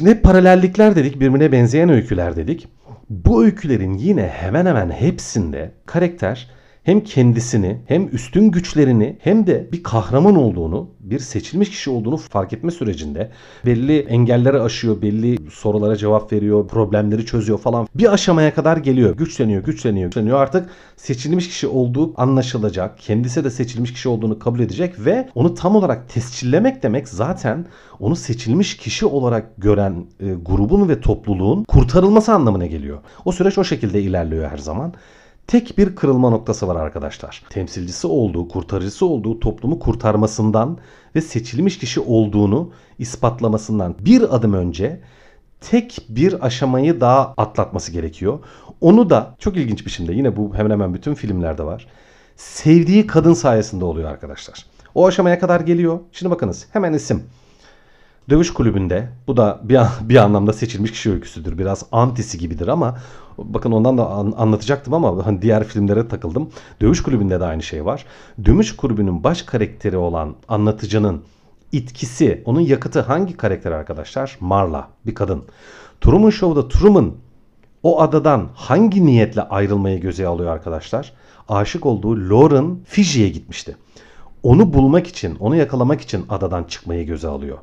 Ne 0.00 0.20
paralellikler 0.20 0.96
dedik, 0.96 1.20
birbirine 1.20 1.52
benzeyen 1.52 1.88
öyküler 1.88 2.36
dedik. 2.36 2.68
Bu 3.08 3.44
öykülerin 3.44 3.94
yine 3.94 4.28
hemen 4.28 4.66
hemen 4.66 4.90
hepsinde 4.90 5.74
karakter 5.86 6.50
hem 6.84 7.00
kendisini 7.00 7.80
hem 7.86 8.08
üstün 8.12 8.50
güçlerini 8.50 9.18
hem 9.20 9.46
de 9.46 9.68
bir 9.72 9.82
kahraman 9.82 10.36
olduğunu, 10.36 10.90
bir 11.00 11.18
seçilmiş 11.18 11.70
kişi 11.70 11.90
olduğunu 11.90 12.16
fark 12.16 12.52
etme 12.52 12.70
sürecinde 12.70 13.30
belli 13.66 13.98
engelleri 13.98 14.60
aşıyor, 14.60 15.02
belli 15.02 15.50
sorulara 15.50 15.96
cevap 15.96 16.32
veriyor, 16.32 16.68
problemleri 16.68 17.26
çözüyor 17.26 17.58
falan. 17.58 17.88
Bir 17.94 18.12
aşamaya 18.12 18.54
kadar 18.54 18.76
geliyor. 18.76 19.16
Güçleniyor, 19.16 19.64
güçleniyor, 19.64 20.06
güçleniyor. 20.06 20.40
Artık 20.40 20.70
seçilmiş 20.96 21.48
kişi 21.48 21.66
olduğu 21.66 22.20
anlaşılacak. 22.20 22.98
Kendisi 22.98 23.44
de 23.44 23.50
seçilmiş 23.50 23.92
kişi 23.92 24.08
olduğunu 24.08 24.38
kabul 24.38 24.60
edecek 24.60 24.94
ve 25.04 25.28
onu 25.34 25.54
tam 25.54 25.76
olarak 25.76 26.08
tescillemek 26.08 26.82
demek 26.82 27.08
zaten 27.08 27.66
onu 28.00 28.16
seçilmiş 28.16 28.76
kişi 28.76 29.06
olarak 29.06 29.56
gören 29.58 30.06
e, 30.20 30.34
grubun 30.34 30.88
ve 30.88 31.00
topluluğun 31.00 31.64
kurtarılması 31.64 32.32
anlamına 32.32 32.66
geliyor. 32.66 32.98
O 33.24 33.32
süreç 33.32 33.58
o 33.58 33.64
şekilde 33.64 34.02
ilerliyor 34.02 34.50
her 34.50 34.58
zaman 34.58 34.94
tek 35.46 35.78
bir 35.78 35.96
kırılma 35.96 36.30
noktası 36.30 36.68
var 36.68 36.76
arkadaşlar. 36.76 37.42
Temsilcisi 37.50 38.06
olduğu, 38.06 38.48
kurtarıcısı 38.48 39.06
olduğu 39.06 39.40
toplumu 39.40 39.78
kurtarmasından 39.78 40.78
ve 41.14 41.20
seçilmiş 41.20 41.78
kişi 41.78 42.00
olduğunu 42.00 42.72
ispatlamasından 42.98 43.94
bir 44.00 44.36
adım 44.36 44.52
önce 44.52 45.00
tek 45.60 45.98
bir 46.08 46.46
aşamayı 46.46 47.00
daha 47.00 47.34
atlatması 47.36 47.92
gerekiyor. 47.92 48.38
Onu 48.80 49.10
da 49.10 49.36
çok 49.38 49.56
ilginç 49.56 49.80
bir 49.80 49.86
biçimde 49.86 50.12
yine 50.12 50.36
bu 50.36 50.54
hemen 50.54 50.70
hemen 50.70 50.94
bütün 50.94 51.14
filmlerde 51.14 51.62
var. 51.64 51.86
Sevdiği 52.36 53.06
kadın 53.06 53.34
sayesinde 53.34 53.84
oluyor 53.84 54.10
arkadaşlar. 54.10 54.66
O 54.94 55.06
aşamaya 55.06 55.38
kadar 55.38 55.60
geliyor. 55.60 56.00
Şimdi 56.12 56.30
bakınız 56.30 56.66
hemen 56.72 56.92
isim. 56.92 57.22
Dövüş 58.30 58.52
kulübünde 58.52 59.08
bu 59.26 59.36
da 59.36 59.60
bir, 59.62 59.78
bir 60.08 60.16
anlamda 60.16 60.52
seçilmiş 60.52 60.92
kişi 60.92 61.10
öyküsüdür. 61.10 61.58
Biraz 61.58 61.86
antisi 61.92 62.38
gibidir 62.38 62.68
ama 62.68 62.98
bakın 63.38 63.72
ondan 63.72 63.98
da 63.98 64.10
an, 64.10 64.34
anlatacaktım 64.36 64.94
ama 64.94 65.26
hani 65.26 65.42
diğer 65.42 65.64
filmlere 65.64 66.08
takıldım. 66.08 66.50
Dövüş 66.80 67.02
kulübünde 67.02 67.40
de 67.40 67.44
aynı 67.44 67.62
şey 67.62 67.84
var. 67.84 68.04
Dövüş 68.44 68.76
kulübünün 68.76 69.24
baş 69.24 69.42
karakteri 69.42 69.96
olan 69.96 70.34
anlatıcının 70.48 71.22
itkisi, 71.72 72.42
onun 72.44 72.60
yakıtı 72.60 73.00
hangi 73.00 73.36
karakter 73.36 73.72
arkadaşlar? 73.72 74.36
Marla, 74.40 74.88
bir 75.06 75.14
kadın. 75.14 75.44
Truman 76.00 76.30
Show'da 76.30 76.68
Truman 76.68 77.12
o 77.82 78.00
adadan 78.00 78.48
hangi 78.54 79.06
niyetle 79.06 79.42
ayrılmayı 79.42 80.00
göze 80.00 80.26
alıyor 80.26 80.50
arkadaşlar? 80.50 81.12
Aşık 81.48 81.86
olduğu 81.86 82.30
Lauren 82.30 82.78
Fiji'ye 82.84 83.28
gitmişti. 83.28 83.76
Onu 84.42 84.72
bulmak 84.74 85.06
için, 85.06 85.36
onu 85.40 85.56
yakalamak 85.56 86.00
için 86.00 86.26
adadan 86.28 86.64
çıkmayı 86.64 87.06
göze 87.06 87.28
alıyor. 87.28 87.58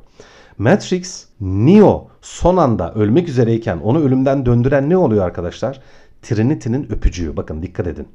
Matrix, 0.61 1.25
Neo 1.39 2.07
son 2.21 2.57
anda 2.57 2.93
ölmek 2.93 3.29
üzereyken 3.29 3.77
onu 3.77 3.99
ölümden 3.99 4.45
döndüren 4.45 4.89
ne 4.89 4.97
oluyor 4.97 5.25
arkadaşlar? 5.25 5.81
Trinity'nin 6.21 6.91
öpücüğü. 6.91 7.37
Bakın 7.37 7.63
dikkat 7.63 7.87
edin. 7.87 8.07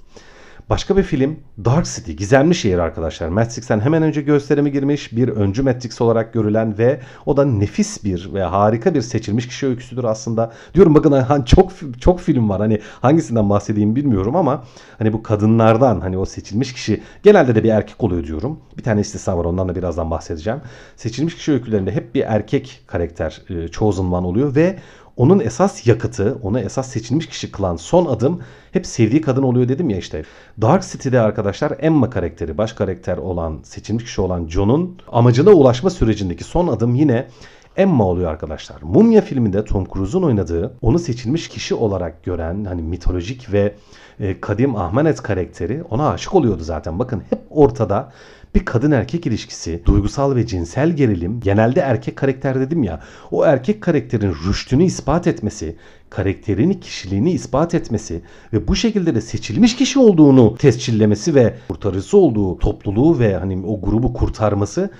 Başka 0.70 0.96
bir 0.96 1.02
film 1.02 1.37
Dark 1.64 1.87
City, 1.87 2.12
Gizemli 2.12 2.54
Şehir 2.54 2.78
arkadaşlar. 2.78 3.28
Matrix'ten 3.28 3.80
hemen 3.80 4.02
önce 4.02 4.23
gösterime 4.23 4.70
girmiş 4.70 5.16
bir 5.16 5.28
öncü 5.28 5.62
Matrix 5.62 6.00
olarak 6.00 6.32
görülen 6.32 6.78
ve 6.78 7.00
o 7.26 7.37
da 7.37 7.44
nefis 7.44 8.04
bir 8.04 8.35
ve 8.35 8.42
harika 8.42 8.94
bir 8.94 9.02
seçilmiş 9.02 9.49
kişi 9.49 9.66
öyküsüdür 9.66 10.04
aslında. 10.04 10.52
Diyorum 10.75 10.94
bakın 10.94 11.12
hani 11.12 11.44
çok 11.44 11.73
çok 12.00 12.20
film 12.20 12.49
var. 12.49 12.61
Hani 12.61 12.80
hangisinden 13.00 13.50
bahsedeyim 13.50 13.96
bilmiyorum 13.96 14.37
ama 14.37 14.64
hani 14.99 15.12
bu 15.12 15.23
kadınlardan 15.23 16.00
hani 16.00 16.18
o 16.18 16.25
seçilmiş 16.25 16.73
kişi 16.73 17.02
genelde 17.23 17.54
de 17.54 17.64
bir 17.64 17.70
erkek 17.70 18.04
oluyor 18.04 18.25
diyorum. 18.25 18.61
Bir 18.78 18.82
tane 18.82 19.00
istisna 19.00 19.38
var 19.38 19.44
ondan 19.44 19.68
da 19.68 19.75
birazdan 19.75 20.11
bahsedeceğim. 20.11 20.61
Seçilmiş 20.96 21.35
kişi 21.35 21.52
öykülerinde 21.52 21.92
hep 21.92 22.14
bir 22.14 22.20
erkek 22.20 22.80
karakter 22.87 23.42
e, 23.49 23.68
chosen 23.68 24.04
one 24.04 24.26
oluyor 24.26 24.54
ve 24.54 24.76
onun 25.16 25.40
esas 25.40 25.87
yakıtı, 25.87 26.38
onu 26.42 26.61
esas 26.61 26.88
seçilmiş 26.88 27.26
kişi 27.26 27.52
kılan 27.52 27.76
son 27.76 28.06
adım 28.06 28.40
hep 28.73 28.87
sevdiği 28.87 29.20
kadın 29.20 29.42
oluyor 29.42 29.68
dedim 29.68 29.90
ya 29.90 29.99
işte. 29.99 30.23
Dark 30.61 30.82
City'de 30.82 31.20
arkadaşlar 31.20 31.73
Emma 31.78 32.11
karakteri, 32.11 32.58
baş 32.58 32.73
karakter 32.73 33.16
olan, 33.16 33.58
seçilmiş 33.62 34.04
kişi 34.04 34.20
olan 34.20 34.49
John'un 34.49 34.99
amacına 35.12 35.50
ulaşma 35.50 35.90
sürecindeki 35.90 36.44
son 36.44 36.68
adım 36.68 36.94
yine 36.94 37.28
Emma 37.76 38.04
oluyor 38.04 38.30
arkadaşlar. 38.30 38.82
Mumya 38.82 39.20
filminde 39.20 39.64
Tom 39.64 39.87
Cruise'un 39.94 40.23
oynadığı, 40.23 40.76
onu 40.82 40.99
seçilmiş 40.99 41.49
kişi 41.49 41.75
olarak 41.75 42.25
gören 42.25 42.64
hani 42.64 42.82
mitolojik 42.82 43.52
ve 43.52 43.75
e, 44.20 44.40
kadim 44.40 44.76
Ahmanet 44.76 45.23
karakteri 45.23 45.82
ona 45.90 46.11
aşık 46.11 46.35
oluyordu 46.35 46.62
zaten. 46.62 46.99
Bakın 46.99 47.23
hep 47.30 47.40
ortada 47.50 48.12
bir 48.56 48.64
kadın 48.64 48.90
erkek 48.90 49.26
ilişkisi, 49.26 49.82
duygusal 49.84 50.34
ve 50.34 50.46
cinsel 50.46 50.90
gerilim, 50.90 51.40
genelde 51.40 51.80
erkek 51.80 52.16
karakter 52.16 52.60
dedim 52.60 52.82
ya, 52.82 53.00
o 53.30 53.44
erkek 53.44 53.82
karakterin 53.82 54.34
rüştünü 54.48 54.84
ispat 54.84 55.26
etmesi, 55.26 55.76
karakterin 56.10 56.72
kişiliğini 56.72 57.32
ispat 57.32 57.75
etmesi 57.75 58.22
ve 58.52 58.68
bu 58.68 58.76
şekilde 58.76 59.14
de 59.14 59.20
seçilmiş 59.20 59.76
kişi 59.76 59.98
olduğunu 59.98 60.56
tescillemesi 60.56 61.34
ve 61.34 61.54
kurtarıcısı 61.68 62.16
olduğu 62.16 62.58
topluluğu 62.58 63.18
ve 63.18 63.36
hani 63.36 63.66
o 63.66 63.80
grubu 63.80 64.12
kurtarması 64.12 64.90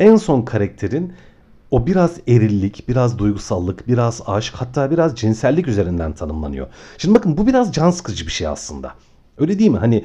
en 0.00 0.16
son 0.16 0.42
karakterin 0.42 1.12
o 1.70 1.86
biraz 1.86 2.20
erillik, 2.28 2.88
biraz 2.88 3.18
duygusallık, 3.18 3.88
biraz 3.88 4.22
aşk 4.26 4.54
hatta 4.54 4.90
biraz 4.90 5.16
cinsellik 5.16 5.68
üzerinden 5.68 6.12
tanımlanıyor. 6.12 6.66
Şimdi 6.98 7.14
bakın 7.14 7.36
bu 7.36 7.46
biraz 7.46 7.72
can 7.72 7.90
sıkıcı 7.90 8.26
bir 8.26 8.32
şey 8.32 8.46
aslında. 8.46 8.92
Öyle 9.38 9.58
değil 9.58 9.70
mi? 9.70 9.78
Hani 9.78 10.04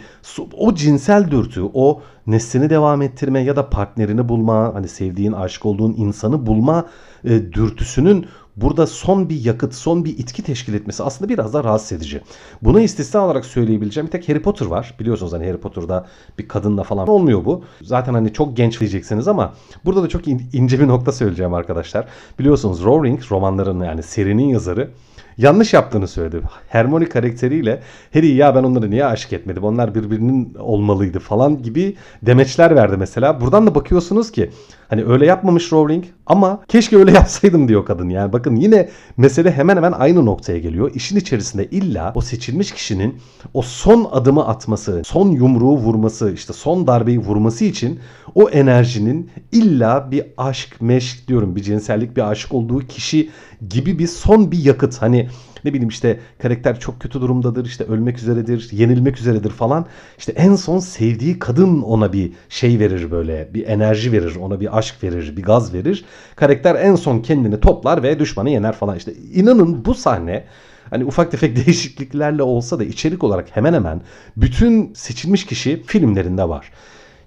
o 0.58 0.76
cinsel 0.76 1.32
dürtü, 1.32 1.62
o 1.74 2.02
neslini 2.28 2.70
devam 2.70 3.02
ettirme 3.02 3.40
ya 3.40 3.56
da 3.56 3.70
partnerini 3.70 4.30
bulma, 4.30 4.74
hani 4.74 4.88
sevdiğin, 4.88 5.32
aşık 5.32 5.66
olduğun 5.66 5.94
insanı 5.98 6.46
bulma 6.46 6.86
e, 7.24 7.30
dürtüsünün 7.30 8.26
burada 8.56 8.88
son 8.88 9.30
bir 9.30 9.46
yakıt, 9.46 9.74
son 9.74 10.06
bir 10.06 10.18
itki 10.18 10.44
teşkil 10.44 10.74
etmesi 10.74 11.04
aslında 11.04 11.30
biraz 11.30 11.54
da 11.54 11.64
rahatsız 11.64 11.92
edici. 11.92 12.22
Bunu 12.62 12.80
istisna 12.80 13.26
olarak 13.26 13.46
söyleyebileceğim 13.46 14.08
bir 14.08 14.12
tek 14.12 14.30
Harry 14.30 14.42
Potter 14.42 14.66
var. 14.66 14.96
Biliyorsunuz 15.00 15.34
hani 15.34 15.48
Harry 15.48 15.58
Potter'da 15.58 16.06
bir 16.40 16.48
kadınla 16.48 16.84
falan 16.84 17.08
olmuyor 17.08 17.46
bu. 17.46 17.64
Zaten 17.82 18.14
hani 18.14 18.34
çok 18.34 18.58
genç 18.58 18.80
diyeceksiniz 18.80 19.28
ama 19.28 19.54
burada 19.86 20.04
da 20.04 20.10
çok 20.10 20.28
ince 20.28 20.80
bir 20.80 20.88
nokta 20.88 21.12
söyleyeceğim 21.12 21.54
arkadaşlar. 21.54 22.08
Biliyorsunuz 22.40 22.84
Rowling 22.84 23.32
romanların 23.32 23.84
yani 23.84 24.04
serinin 24.04 24.48
yazarı 24.48 24.92
yanlış 25.38 25.74
yaptığını 25.74 26.08
söyledi. 26.08 26.42
Hermione 26.68 27.06
karakteriyle 27.06 27.82
Harry 28.14 28.28
ya 28.28 28.56
ben 28.56 28.64
onları 28.64 28.90
niye 28.92 29.06
aşık 29.06 29.34
etmedim? 29.34 29.64
Onlar 29.64 29.96
birbirinin 29.96 30.54
olmalıydı 30.60 31.20
falan 31.20 31.62
gibi 31.62 31.96
demeçler 32.22 32.76
verdi 32.76 32.98
mesela. 32.98 33.42
Buradan 33.42 33.68
da 33.68 33.76
bakıyorsunuz 33.76 34.32
ki 34.32 34.50
hani 34.88 35.06
öyle 35.06 35.26
yapmamış 35.26 35.72
Rowling 35.72 36.06
ama 36.26 36.64
keşke 36.68 36.98
öyle 36.98 37.12
yapsaydım 37.12 37.68
diyor 37.68 37.86
kadın. 37.86 38.10
Yani 38.10 38.34
bakın 38.34 38.56
yine 38.56 38.90
mesele 39.18 39.52
hemen 39.52 39.78
hemen 39.78 39.92
aynı 39.92 40.26
noktaya 40.26 40.60
geliyor. 40.60 40.92
İşin 40.96 41.16
içerisinde 41.16 41.66
illa 41.66 42.12
o 42.16 42.22
seçilmiş 42.22 42.72
kişinin 42.72 43.16
o 43.54 43.62
son 43.62 44.10
adımı 44.12 44.48
atması, 44.48 45.02
son 45.06 45.32
yumruğu 45.32 45.78
vurması, 45.78 46.32
işte 46.32 46.54
son 46.54 46.88
darbeyi 46.88 47.20
vurması 47.20 47.66
için 47.66 48.00
o 48.36 48.50
enerjinin 48.50 49.30
illa 49.52 50.12
bir 50.12 50.26
aşk, 50.38 50.82
meşk 50.82 51.28
diyorum 51.28 51.56
bir 51.56 51.62
cinsellik 51.62 52.18
bir 52.18 52.30
aşık 52.30 52.54
olduğu 52.54 52.80
kişi 52.80 53.30
gibi 53.70 54.00
bir 54.00 54.08
son 54.08 54.52
bir 54.52 54.66
yakıt. 54.66 55.02
Hani 55.02 55.21
ne 55.66 55.74
bileyim 55.74 55.90
işte 55.90 56.20
karakter 56.42 56.80
çok 56.80 57.00
kötü 57.00 57.22
durumdadır 57.22 57.66
işte 57.66 57.84
ölmek 57.84 58.18
üzeredir 58.18 58.70
yenilmek 58.72 59.20
üzeredir 59.20 59.50
falan. 59.50 59.86
İşte 60.18 60.32
en 60.32 60.56
son 60.56 60.80
sevdiği 60.80 61.40
kadın 61.40 61.82
ona 61.82 62.14
bir 62.14 62.32
şey 62.50 62.80
verir 62.80 63.12
böyle 63.12 63.50
bir 63.54 63.68
enerji 63.68 64.12
verir 64.12 64.36
ona 64.36 64.60
bir 64.60 64.78
aşk 64.78 65.04
verir 65.04 65.38
bir 65.38 65.44
gaz 65.44 65.74
verir. 65.74 66.06
Karakter 66.36 66.76
en 66.76 66.96
son 66.96 67.20
kendini 67.20 67.60
toplar 67.60 68.04
ve 68.04 68.20
düşmanı 68.20 68.50
yener 68.50 68.74
falan. 68.74 68.98
İşte 68.98 69.14
inanın 69.34 69.86
bu 69.86 69.96
sahne 69.96 70.44
hani 70.90 71.06
ufak 71.06 71.32
tefek 71.32 71.56
değişikliklerle 71.66 72.44
olsa 72.44 72.80
da 72.80 72.84
içerik 72.84 73.24
olarak 73.24 73.56
hemen 73.56 73.74
hemen 73.74 74.02
bütün 74.38 74.94
seçilmiş 74.94 75.46
kişi 75.46 75.84
filmlerinde 75.84 76.50
var. 76.50 76.72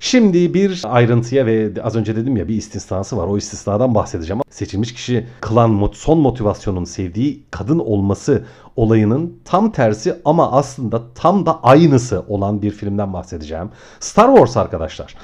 Şimdi 0.01 0.55
bir 0.55 0.83
ayrıntıya 0.85 1.47
ve 1.47 1.73
az 1.83 1.97
önce 1.97 2.17
dedim 2.17 2.37
ya 2.37 2.49
bir 2.49 2.55
istisnası 2.55 3.17
var. 3.17 3.27
O 3.27 3.39
istisnadan 3.39 3.95
bahsedeceğim. 3.95 4.43
Seçilmiş 4.51 4.95
kişi 4.95 5.27
kılan 5.41 5.91
son 5.93 6.19
motivasyonun 6.19 6.85
sevdiği 6.85 7.43
kadın 7.51 7.79
olması 7.79 8.45
olayının 8.77 9.39
tam 9.45 9.73
tersi 9.73 10.15
ama 10.25 10.53
aslında 10.53 11.03
tam 11.15 11.47
da 11.47 11.63
aynısı 11.63 12.25
olan 12.29 12.63
bir 12.63 12.71
filmden 12.71 13.13
bahsedeceğim. 13.13 13.71
Star 14.01 14.29
Wars 14.29 14.57
arkadaşlar. 14.57 15.15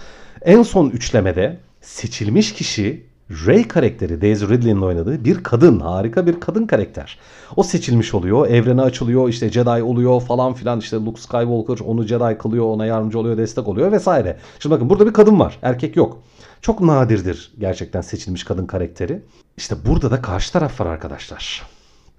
En 0.42 0.62
son 0.62 0.90
üçlemede 0.90 1.60
seçilmiş 1.80 2.52
kişi 2.54 3.09
Rey 3.30 3.68
karakteri 3.68 4.20
Daisy 4.20 4.44
Ridley'in 4.44 4.80
oynadığı 4.80 5.24
bir 5.24 5.42
kadın. 5.42 5.80
Harika 5.80 6.26
bir 6.26 6.40
kadın 6.40 6.66
karakter. 6.66 7.18
O 7.56 7.62
seçilmiş 7.62 8.14
oluyor. 8.14 8.48
Evrene 8.48 8.82
açılıyor. 8.82 9.28
işte 9.28 9.50
Jedi 9.50 9.82
oluyor 9.82 10.20
falan 10.20 10.54
filan. 10.54 10.78
işte 10.78 10.96
Luke 10.96 11.20
Skywalker 11.20 11.84
onu 11.84 12.06
Jedi 12.06 12.38
kılıyor. 12.38 12.64
Ona 12.64 12.86
yardımcı 12.86 13.18
oluyor. 13.18 13.36
Destek 13.36 13.68
oluyor 13.68 13.92
vesaire. 13.92 14.36
Şimdi 14.58 14.74
bakın 14.74 14.90
burada 14.90 15.06
bir 15.06 15.12
kadın 15.12 15.40
var. 15.40 15.58
Erkek 15.62 15.96
yok. 15.96 16.22
Çok 16.60 16.80
nadirdir 16.80 17.52
gerçekten 17.58 18.00
seçilmiş 18.00 18.44
kadın 18.44 18.66
karakteri. 18.66 19.22
İşte 19.56 19.74
burada 19.86 20.10
da 20.10 20.22
karşı 20.22 20.52
taraf 20.52 20.80
var 20.80 20.86
arkadaşlar. 20.86 21.62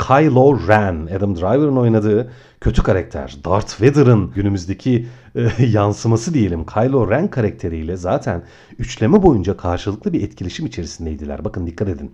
Kylo 0.08 0.68
Ren, 0.68 1.08
Adam 1.16 1.36
Driver'ın 1.36 1.78
oynadığı 1.78 2.32
kötü 2.62 2.84
karakter. 2.84 3.38
Darth 3.46 3.82
Vader'ın 3.82 4.32
günümüzdeki 4.32 5.08
e, 5.36 5.66
yansıması 5.66 6.34
diyelim. 6.34 6.66
Kylo 6.66 7.10
Ren 7.10 7.28
karakteriyle 7.28 7.98
zaten 7.98 8.44
üçleme 8.80 9.24
boyunca 9.24 9.58
karşılıklı 9.58 10.14
bir 10.14 10.24
etkileşim 10.24 10.66
içerisindeydiler. 10.66 11.46
Bakın 11.46 11.68
dikkat 11.68 11.90
edin. 11.90 12.12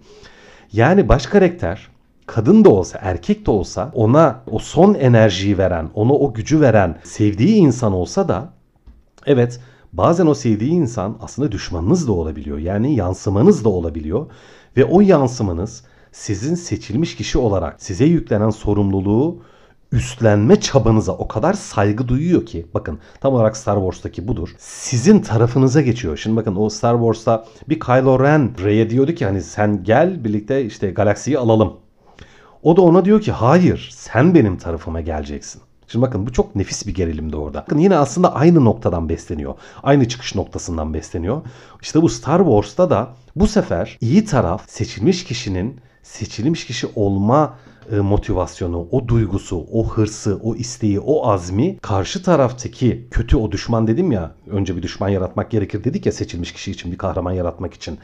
Yani 0.74 1.10
baş 1.10 1.26
karakter 1.26 1.88
kadın 2.26 2.66
da 2.66 2.70
olsa 2.70 3.00
erkek 3.02 3.46
de 3.46 3.52
olsa 3.52 3.92
ona 3.94 4.42
o 4.52 4.60
son 4.60 4.94
enerjiyi 4.94 5.58
veren, 5.58 5.90
ona 5.94 6.14
o 6.14 6.34
gücü 6.34 6.62
veren 6.62 7.00
sevdiği 7.04 7.56
insan 7.56 7.94
olsa 7.94 8.28
da 8.28 8.54
evet 9.26 9.60
bazen 9.94 10.26
o 10.26 10.34
sevdiği 10.34 10.72
insan 10.72 11.18
aslında 11.22 11.52
düşmanınız 11.52 12.08
da 12.08 12.12
olabiliyor. 12.12 12.58
Yani 12.58 12.96
yansımanız 12.96 13.64
da 13.64 13.70
olabiliyor 13.70 14.26
ve 14.78 14.86
o 14.86 15.02
yansımanız 15.02 15.84
sizin 16.12 16.56
seçilmiş 16.56 17.16
kişi 17.16 17.38
olarak 17.38 17.82
size 17.84 18.06
yüklenen 18.06 18.50
sorumluluğu 18.50 19.42
üstlenme 19.92 20.60
çabanıza 20.60 21.12
o 21.12 21.28
kadar 21.28 21.54
saygı 21.54 22.08
duyuyor 22.08 22.46
ki 22.46 22.66
bakın 22.74 23.00
tam 23.22 23.34
olarak 23.34 23.58
Star 23.58 23.76
Wars'taki 23.76 24.28
budur. 24.28 24.56
Sizin 24.58 25.20
tarafınıza 25.20 25.82
geçiyor. 25.82 26.18
Şimdi 26.18 26.36
bakın 26.36 26.56
o 26.56 26.70
Star 26.70 26.96
Wars'ta 26.96 27.46
bir 27.70 27.80
Kylo 27.80 28.20
Ren 28.20 28.52
Rey'e 28.64 28.90
diyordu 28.90 29.12
ki 29.12 29.26
hani 29.26 29.42
sen 29.42 29.84
gel 29.84 30.24
birlikte 30.24 30.66
işte 30.66 30.92
galaksiyi 30.92 31.40
alalım. 31.40 31.74
O 32.64 32.78
da 32.78 32.82
ona 32.82 33.06
diyor 33.06 33.22
ki 33.22 33.32
hayır 33.32 33.90
sen 33.96 34.36
benim 34.36 34.58
tarafıma 34.58 35.02
geleceksin. 35.02 35.62
Şimdi 35.88 36.06
bakın 36.06 36.28
bu 36.28 36.34
çok 36.34 36.56
nefis 36.56 36.88
bir 36.88 36.94
gerilimdi 36.94 37.36
orada. 37.36 37.62
Bakın 37.62 37.78
yine 37.78 37.98
aslında 37.98 38.36
aynı 38.36 38.66
noktadan 38.66 39.10
besleniyor. 39.10 39.56
Aynı 39.84 40.08
çıkış 40.08 40.36
noktasından 40.36 40.94
besleniyor. 40.94 41.42
İşte 41.82 42.02
bu 42.02 42.10
Star 42.10 42.40
Wars'ta 42.40 42.90
da 42.90 43.14
bu 43.36 43.48
sefer 43.48 43.98
iyi 44.02 44.26
taraf 44.26 44.70
seçilmiş 44.70 45.24
kişinin 45.24 45.80
seçilmiş 46.08 46.66
kişi 46.66 46.88
olma 46.96 47.58
e, 47.92 47.96
motivasyonu, 47.96 48.88
o 48.92 49.08
duygusu, 49.08 49.68
o 49.72 49.88
hırsı, 49.88 50.40
o 50.44 50.56
isteği, 50.56 51.00
o 51.00 51.28
azmi 51.28 51.78
karşı 51.80 52.24
taraftaki 52.24 53.08
kötü 53.12 53.38
o 53.38 53.52
düşman 53.52 53.88
dedim 53.88 54.12
ya 54.12 54.36
önce 54.48 54.78
bir 54.78 54.84
düşman 54.84 55.10
yaratmak 55.10 55.52
gerekir 55.52 55.84
dedik 55.84 56.06
ya 56.06 56.12
seçilmiş 56.12 56.54
kişi 56.54 56.72
için 56.72 56.92
bir 56.92 56.98
kahraman 56.98 57.32
yaratmak 57.32 57.74
için 57.74 58.00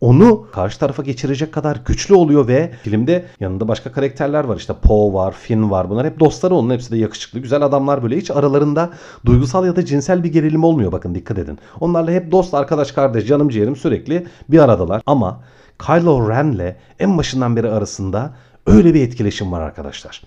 onu 0.00 0.46
karşı 0.52 0.78
tarafa 0.78 1.02
geçirecek 1.02 1.52
kadar 1.52 1.80
güçlü 1.86 2.14
oluyor 2.14 2.48
ve 2.48 2.72
filmde 2.82 3.24
yanında 3.40 3.68
başka 3.68 3.92
karakterler 3.92 4.44
var. 4.44 4.56
İşte 4.56 4.74
Poe 4.82 5.12
var, 5.12 5.32
Finn 5.32 5.70
var. 5.70 5.90
Bunlar 5.90 6.06
hep 6.06 6.20
dostları 6.20 6.54
onun. 6.54 6.70
Hepsi 6.70 6.90
de 6.90 6.96
yakışıklı, 6.96 7.38
güzel 7.38 7.62
adamlar 7.62 8.02
böyle. 8.02 8.16
Hiç 8.16 8.30
aralarında 8.30 8.90
duygusal 9.26 9.66
ya 9.66 9.76
da 9.76 9.84
cinsel 9.84 10.24
bir 10.24 10.32
gerilim 10.32 10.64
olmuyor. 10.64 10.92
Bakın 10.92 11.14
dikkat 11.14 11.38
edin. 11.38 11.58
Onlarla 11.80 12.10
hep 12.10 12.32
dost, 12.32 12.54
arkadaş, 12.54 12.92
kardeş, 12.92 13.26
canım 13.26 13.48
ciğerim 13.48 13.76
sürekli 13.76 14.26
bir 14.48 14.58
aradalar. 14.58 15.02
Ama 15.06 15.40
Kylo 15.86 16.30
Ren'le 16.30 16.76
en 16.98 17.18
başından 17.18 17.56
beri 17.56 17.70
arasında 17.70 18.34
öyle 18.66 18.94
bir 18.94 19.02
etkileşim 19.02 19.52
var 19.52 19.60
arkadaşlar. 19.60 20.22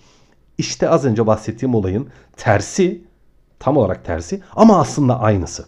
İşte 0.58 0.88
az 0.88 1.04
önce 1.04 1.26
bahsettiğim 1.26 1.74
olayın 1.74 2.08
tersi, 2.36 3.02
tam 3.58 3.76
olarak 3.76 4.04
tersi 4.04 4.42
ama 4.56 4.80
aslında 4.80 5.20
aynısı. 5.20 5.66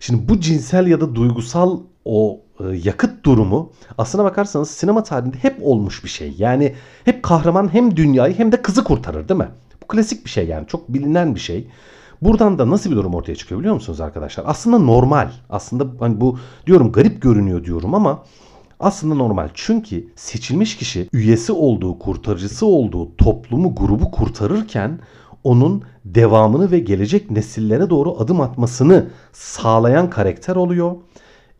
Şimdi 0.00 0.28
bu 0.28 0.40
cinsel 0.40 0.86
ya 0.86 1.00
da 1.00 1.14
duygusal 1.14 1.80
o 2.04 2.40
yakıt 2.82 3.24
durumu 3.24 3.72
aslına 3.98 4.24
bakarsanız 4.24 4.70
sinema 4.70 5.02
tarihinde 5.02 5.36
hep 5.36 5.56
olmuş 5.62 6.04
bir 6.04 6.08
şey. 6.08 6.34
Yani 6.38 6.74
hep 7.04 7.22
kahraman 7.22 7.74
hem 7.74 7.96
dünyayı 7.96 8.38
hem 8.38 8.52
de 8.52 8.62
kızı 8.62 8.84
kurtarır 8.84 9.28
değil 9.28 9.40
mi? 9.40 9.48
Bu 9.82 9.86
klasik 9.86 10.24
bir 10.24 10.30
şey 10.30 10.46
yani 10.46 10.66
çok 10.66 10.88
bilinen 10.88 11.34
bir 11.34 11.40
şey. 11.40 11.66
Buradan 12.22 12.58
da 12.58 12.70
nasıl 12.70 12.90
bir 12.90 12.96
durum 12.96 13.14
ortaya 13.14 13.36
çıkıyor 13.36 13.60
biliyor 13.60 13.74
musunuz 13.74 14.00
arkadaşlar? 14.00 14.44
Aslında 14.46 14.78
normal. 14.78 15.30
Aslında 15.50 15.86
hani 16.00 16.20
bu 16.20 16.38
diyorum 16.66 16.92
garip 16.92 17.22
görünüyor 17.22 17.64
diyorum 17.64 17.94
ama 17.94 18.24
aslında 18.80 19.14
normal. 19.14 19.48
Çünkü 19.54 20.08
seçilmiş 20.16 20.76
kişi 20.76 21.08
üyesi 21.12 21.52
olduğu, 21.52 21.98
kurtarıcısı 21.98 22.66
olduğu 22.66 23.16
toplumu, 23.16 23.74
grubu 23.74 24.10
kurtarırken 24.10 24.98
onun 25.44 25.82
devamını 26.04 26.70
ve 26.70 26.78
gelecek 26.78 27.30
nesillere 27.30 27.90
doğru 27.90 28.16
adım 28.18 28.40
atmasını 28.40 29.06
sağlayan 29.32 30.10
karakter 30.10 30.56
oluyor. 30.56 30.96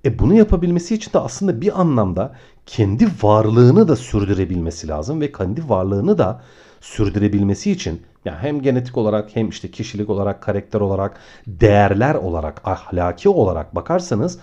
E 0.04 0.18
bunu 0.18 0.34
yapabilmesi 0.34 0.94
için 0.94 1.12
de 1.12 1.18
aslında 1.18 1.60
bir 1.60 1.80
anlamda 1.80 2.34
kendi 2.66 3.06
varlığını 3.22 3.88
da 3.88 3.96
sürdürebilmesi 3.96 4.88
lazım 4.88 5.20
ve 5.20 5.32
kendi 5.32 5.68
varlığını 5.68 6.18
da 6.18 6.42
sürdürebilmesi 6.80 7.70
için 7.70 8.02
yani 8.24 8.36
hem 8.38 8.62
genetik 8.62 8.96
olarak 8.96 9.36
hem 9.36 9.48
işte 9.48 9.70
kişilik 9.70 10.10
olarak, 10.10 10.42
karakter 10.42 10.80
olarak, 10.80 11.20
değerler 11.46 12.14
olarak, 12.14 12.60
ahlaki 12.64 13.28
olarak 13.28 13.74
bakarsanız 13.74 14.38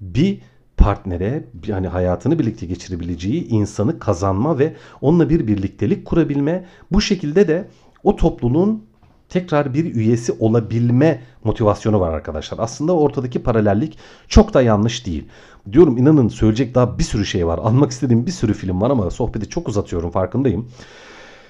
bir 0.00 0.40
partnere 0.76 1.44
yani 1.66 1.88
hayatını 1.88 2.38
birlikte 2.38 2.66
geçirebileceği 2.66 3.48
insanı 3.48 3.98
kazanma 3.98 4.58
ve 4.58 4.74
onunla 5.00 5.30
bir 5.30 5.46
birliktelik 5.46 6.04
kurabilme 6.04 6.64
bu 6.92 7.00
şekilde 7.00 7.48
de 7.48 7.68
o 8.04 8.16
topluluğun 8.16 8.87
tekrar 9.28 9.74
bir 9.74 9.94
üyesi 9.94 10.32
olabilme 10.32 11.22
motivasyonu 11.44 12.00
var 12.00 12.12
arkadaşlar. 12.12 12.58
Aslında 12.58 12.92
ortadaki 12.92 13.42
paralellik 13.42 13.98
çok 14.28 14.54
da 14.54 14.62
yanlış 14.62 15.06
değil. 15.06 15.24
Diyorum 15.72 15.98
inanın 15.98 16.28
söyleyecek 16.28 16.74
daha 16.74 16.98
bir 16.98 17.04
sürü 17.04 17.26
şey 17.26 17.46
var. 17.46 17.58
Almak 17.58 17.90
istediğim 17.90 18.26
bir 18.26 18.32
sürü 18.32 18.54
film 18.54 18.80
var 18.80 18.90
ama 18.90 19.10
sohbeti 19.10 19.48
çok 19.48 19.68
uzatıyorum 19.68 20.10
farkındayım. 20.10 20.68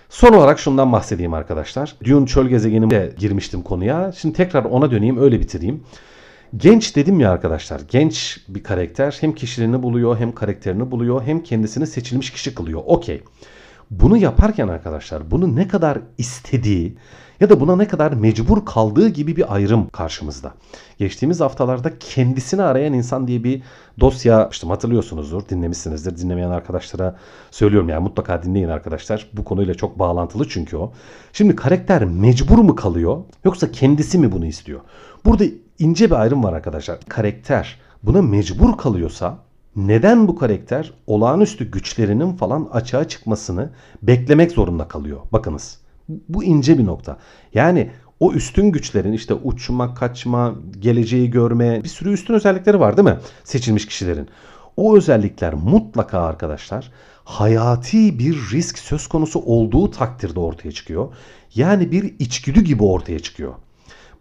Son 0.09 0.33
olarak 0.33 0.59
şundan 0.59 0.93
bahsedeyim 0.93 1.35
arkadaşlar. 1.35 1.95
Dune 2.05 2.27
Çöl 2.27 2.47
Gezegeni'nde 2.47 3.14
girmiştim 3.19 3.62
konuya. 3.62 4.12
Şimdi 4.12 4.35
tekrar 4.37 4.64
ona 4.64 4.91
döneyim 4.91 5.19
öyle 5.19 5.41
bitireyim. 5.41 5.83
Genç 6.57 6.97
dedim 6.97 7.21
ya 7.21 7.31
arkadaşlar. 7.31 7.81
Genç 7.88 8.41
bir 8.49 8.62
karakter 8.62 9.17
hem 9.21 9.33
kişiliğini 9.33 9.83
buluyor 9.83 10.19
hem 10.19 10.33
karakterini 10.33 10.91
buluyor 10.91 11.23
hem 11.23 11.43
kendisini 11.43 11.87
seçilmiş 11.87 12.31
kişi 12.31 12.55
kılıyor. 12.55 12.83
Okey. 12.87 13.23
Bunu 13.91 14.17
yaparken 14.17 14.69
arkadaşlar 14.69 15.31
bunu 15.31 15.57
ne 15.57 15.69
kadar 15.69 15.99
istediği 16.19 16.97
ya 17.40 17.51
da 17.51 17.61
buna 17.61 17.77
ne 17.77 17.88
kadar 17.88 18.12
mecbur 18.12 18.64
kaldığı 18.64 19.09
gibi 19.09 19.37
bir 19.37 19.55
ayrım 19.55 19.88
karşımızda. 19.88 20.53
Geçtiğimiz 20.98 21.40
haftalarda 21.40 21.98
kendisini 21.98 22.62
arayan 22.62 22.92
insan 22.92 23.29
diye 23.29 23.44
bir 23.44 23.62
dosya 24.01 24.38
yapmıştım 24.38 24.70
hatırlıyorsunuzdur 24.70 25.48
dinlemişsinizdir 25.48 26.16
dinlemeyen 26.16 26.51
arkadaşlara 26.51 27.16
söylüyorum 27.51 27.88
yani 27.88 28.03
mutlaka 28.03 28.42
dinleyin 28.42 28.68
arkadaşlar 28.68 29.29
bu 29.33 29.44
konuyla 29.44 29.74
çok 29.74 29.98
bağlantılı 29.98 30.48
çünkü 30.48 30.77
o. 30.77 30.92
Şimdi 31.33 31.57
karakter 31.57 32.05
mecbur 32.05 32.59
mu 32.59 32.74
kalıyor 32.74 33.18
yoksa 33.44 33.72
kendisi 33.72 34.18
mi 34.18 34.33
bunu 34.33 34.46
istiyor? 34.46 34.81
Burada 35.24 35.44
ince 35.79 36.07
bir 36.07 36.14
ayrım 36.14 36.44
var 36.44 36.53
arkadaşlar. 36.53 36.98
Karakter 37.09 37.81
buna 38.03 38.22
mecbur 38.22 38.77
kalıyorsa 38.77 39.38
neden 39.77 40.29
bu 40.29 40.37
karakter 40.37 40.92
olağanüstü 41.07 41.70
güçlerinin 41.70 42.37
falan 42.37 42.68
açığa 42.72 43.09
çıkmasını 43.09 43.70
beklemek 44.03 44.53
zorunda 44.53 44.88
kalıyor? 44.88 45.20
Bakınız. 45.33 45.79
Bu 46.09 46.44
ince 46.44 46.79
bir 46.79 46.87
nokta. 46.87 47.18
Yani 47.55 47.90
o 48.21 48.33
üstün 48.33 48.73
güçlerin 48.73 49.12
işte 49.12 49.35
uçma, 49.35 49.94
kaçma, 49.94 50.55
geleceği 50.79 51.31
görme 51.31 51.85
bir 51.85 51.88
sürü 51.88 52.12
üstün 52.12 52.35
özellikleri 52.35 52.81
var 52.81 52.97
değil 52.97 53.09
mi? 53.09 53.18
Seçilmiş 53.44 53.87
kişilerin. 53.87 54.29
O 54.77 54.97
özellikler 54.97 55.55
mutlaka 55.55 56.21
arkadaşlar 56.21 56.92
hayati 57.25 58.18
bir 58.18 58.37
risk 58.53 58.79
söz 58.79 59.07
konusu 59.07 59.40
olduğu 59.40 59.90
takdirde 59.90 60.40
ortaya 60.40 60.73
çıkıyor. 60.73 61.14
Yani 61.55 61.92
bir 61.92 62.14
içgüdü 62.18 62.61
gibi 62.61 62.85
ortaya 62.85 63.18
çıkıyor. 63.18 63.55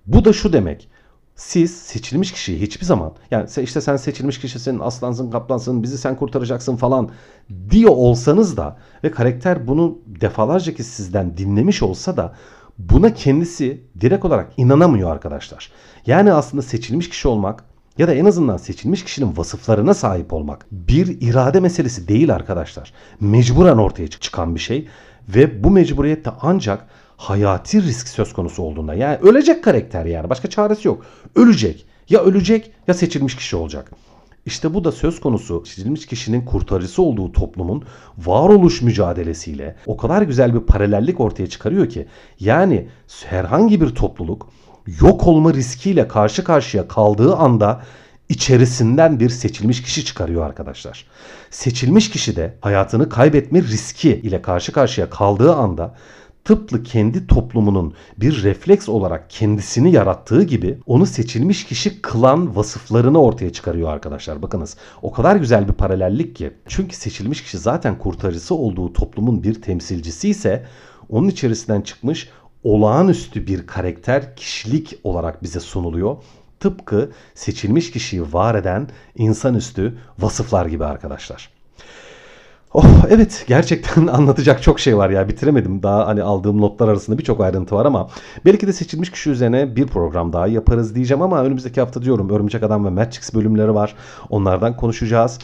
Bu 0.05 0.25
da 0.25 0.33
şu 0.33 0.53
demek 0.53 0.89
siz 1.37 1.77
seçilmiş 1.77 2.31
kişiyi 2.31 2.61
hiçbir 2.61 2.85
zaman 2.85 3.11
yani 3.31 3.49
işte 3.63 3.81
sen 3.81 3.97
seçilmiş 3.97 4.39
kişisin, 4.39 4.79
aslansın, 4.79 5.31
kaplansın, 5.31 5.83
bizi 5.83 5.97
sen 5.97 6.15
kurtaracaksın 6.15 6.75
falan 6.75 7.09
diyor 7.69 7.91
olsanız 7.91 8.57
da 8.57 8.77
ve 9.03 9.11
karakter 9.11 9.67
bunu 9.67 9.97
defalarca 10.07 10.73
kez 10.73 10.87
sizden 10.87 11.37
dinlemiş 11.37 11.83
olsa 11.83 12.17
da 12.17 12.33
buna 12.77 13.13
kendisi 13.13 13.81
direkt 14.01 14.25
olarak 14.25 14.53
inanamıyor 14.57 15.11
arkadaşlar. 15.11 15.71
Yani 16.05 16.33
aslında 16.33 16.61
seçilmiş 16.61 17.09
kişi 17.09 17.27
olmak 17.27 17.63
ya 17.97 18.07
da 18.07 18.13
en 18.13 18.25
azından 18.25 18.57
seçilmiş 18.57 19.03
kişinin 19.03 19.37
vasıflarına 19.37 19.93
sahip 19.93 20.33
olmak 20.33 20.65
bir 20.71 21.21
irade 21.21 21.59
meselesi 21.59 22.07
değil 22.07 22.35
arkadaşlar. 22.35 22.93
Mecburen 23.19 23.77
ortaya 23.77 24.07
çıkan 24.07 24.55
bir 24.55 24.59
şey 24.59 24.87
ve 25.29 25.63
bu 25.63 25.71
mecburiyette 25.71 26.31
ancak 26.41 26.87
hayati 27.17 27.83
risk 27.83 28.07
söz 28.07 28.33
konusu 28.33 28.63
olduğunda 28.63 28.93
yani 28.93 29.17
ölecek 29.17 29.63
karakter 29.63 30.05
yani 30.05 30.29
başka 30.29 30.49
çaresi 30.49 30.87
yok. 30.87 31.05
Ölecek. 31.35 31.85
Ya 32.09 32.19
ölecek 32.19 32.71
ya 32.87 32.93
seçilmiş 32.93 33.35
kişi 33.35 33.55
olacak. 33.55 33.91
İşte 34.45 34.73
bu 34.73 34.83
da 34.83 34.91
söz 34.91 35.19
konusu 35.19 35.65
seçilmiş 35.65 36.05
kişinin 36.05 36.45
kurtarıcısı 36.45 37.01
olduğu 37.01 37.31
toplumun 37.31 37.83
varoluş 38.17 38.81
mücadelesiyle 38.81 39.75
o 39.85 39.97
kadar 39.97 40.21
güzel 40.21 40.53
bir 40.53 40.59
paralellik 40.59 41.19
ortaya 41.19 41.47
çıkarıyor 41.47 41.89
ki 41.89 42.07
yani 42.39 42.87
herhangi 43.25 43.81
bir 43.81 43.89
topluluk 43.89 44.49
yok 45.01 45.27
olma 45.27 45.53
riskiyle 45.53 46.07
karşı 46.07 46.43
karşıya 46.43 46.87
kaldığı 46.87 47.35
anda 47.35 47.81
içerisinden 48.29 49.19
bir 49.19 49.29
seçilmiş 49.29 49.83
kişi 49.83 50.05
çıkarıyor 50.05 50.45
arkadaşlar. 50.45 51.05
Seçilmiş 51.49 52.09
kişi 52.09 52.35
de 52.35 52.53
hayatını 52.61 53.09
kaybetme 53.09 53.61
riski 53.61 54.09
ile 54.09 54.41
karşı 54.41 54.71
karşıya 54.71 55.09
kaldığı 55.09 55.55
anda 55.55 55.95
tıpkı 56.47 56.83
kendi 56.83 57.27
toplumunun 57.27 57.93
bir 58.17 58.43
refleks 58.43 58.89
olarak 58.89 59.29
kendisini 59.29 59.91
yarattığı 59.91 60.43
gibi 60.43 60.77
onu 60.85 61.05
seçilmiş 61.05 61.65
kişi 61.65 62.01
kılan 62.01 62.55
vasıflarını 62.55 63.21
ortaya 63.21 63.53
çıkarıyor 63.53 63.89
arkadaşlar. 63.89 64.41
Bakınız 64.41 64.77
o 65.01 65.11
kadar 65.11 65.35
güzel 65.35 65.67
bir 65.67 65.73
paralellik 65.73 66.35
ki. 66.35 66.51
Çünkü 66.67 66.95
seçilmiş 66.95 67.43
kişi 67.43 67.57
zaten 67.57 67.97
kurtarıcısı 67.97 68.55
olduğu 68.55 68.93
toplumun 68.93 69.43
bir 69.43 69.61
temsilcisi 69.61 70.29
ise 70.29 70.65
onun 71.09 71.27
içerisinden 71.27 71.81
çıkmış 71.81 72.29
olağanüstü 72.63 73.47
bir 73.47 73.67
karakter, 73.67 74.35
kişilik 74.35 74.99
olarak 75.03 75.43
bize 75.43 75.59
sunuluyor. 75.59 76.17
Tıpkı 76.59 77.11
seçilmiş 77.35 77.91
kişiyi 77.91 78.33
var 78.33 78.55
eden 78.55 78.89
insanüstü 79.15 79.97
vasıflar 80.19 80.65
gibi 80.65 80.85
arkadaşlar. 80.85 81.56
Oh 82.73 82.85
evet 83.09 83.45
gerçekten 83.47 84.07
anlatacak 84.07 84.63
çok 84.63 84.79
şey 84.79 84.97
var 84.97 85.09
ya 85.09 85.29
bitiremedim. 85.29 85.83
Daha 85.83 86.07
hani 86.07 86.23
aldığım 86.23 86.61
notlar 86.61 86.87
arasında 86.87 87.17
birçok 87.17 87.41
ayrıntı 87.41 87.75
var 87.75 87.85
ama 87.85 88.09
belki 88.45 88.67
de 88.67 88.73
seçilmiş 88.73 89.11
kişi 89.11 89.29
üzerine 89.29 89.75
bir 89.75 89.87
program 89.87 90.33
daha 90.33 90.47
yaparız 90.47 90.95
diyeceğim 90.95 91.21
ama 91.21 91.43
önümüzdeki 91.43 91.81
hafta 91.81 92.01
diyorum 92.01 92.29
Örümcek 92.29 92.63
Adam 92.63 92.85
ve 92.85 92.89
Matrix 92.89 93.33
bölümleri 93.33 93.73
var. 93.75 93.95
Onlardan 94.29 94.77
konuşacağız. 94.77 95.39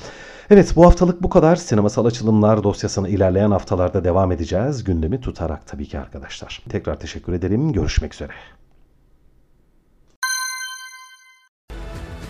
Evet 0.49 0.73
bu 0.75 0.85
haftalık 0.85 1.23
bu 1.23 1.29
kadar. 1.29 1.55
Sinemasal 1.55 2.05
açılımlar 2.05 2.63
dosyasına 2.63 3.07
ilerleyen 3.07 3.51
haftalarda 3.51 4.03
devam 4.03 4.31
edeceğiz. 4.31 4.83
Gündemi 4.83 5.21
tutarak 5.21 5.67
tabii 5.67 5.85
ki 5.85 5.99
arkadaşlar. 5.99 6.61
Tekrar 6.69 6.99
teşekkür 6.99 7.33
ederim. 7.33 7.73
Görüşmek 7.73 8.13
üzere. 8.13 8.31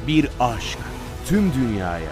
Bir 0.08 0.30
aşk 0.40 0.80
tüm 1.26 1.54
dünyaya 1.54 2.12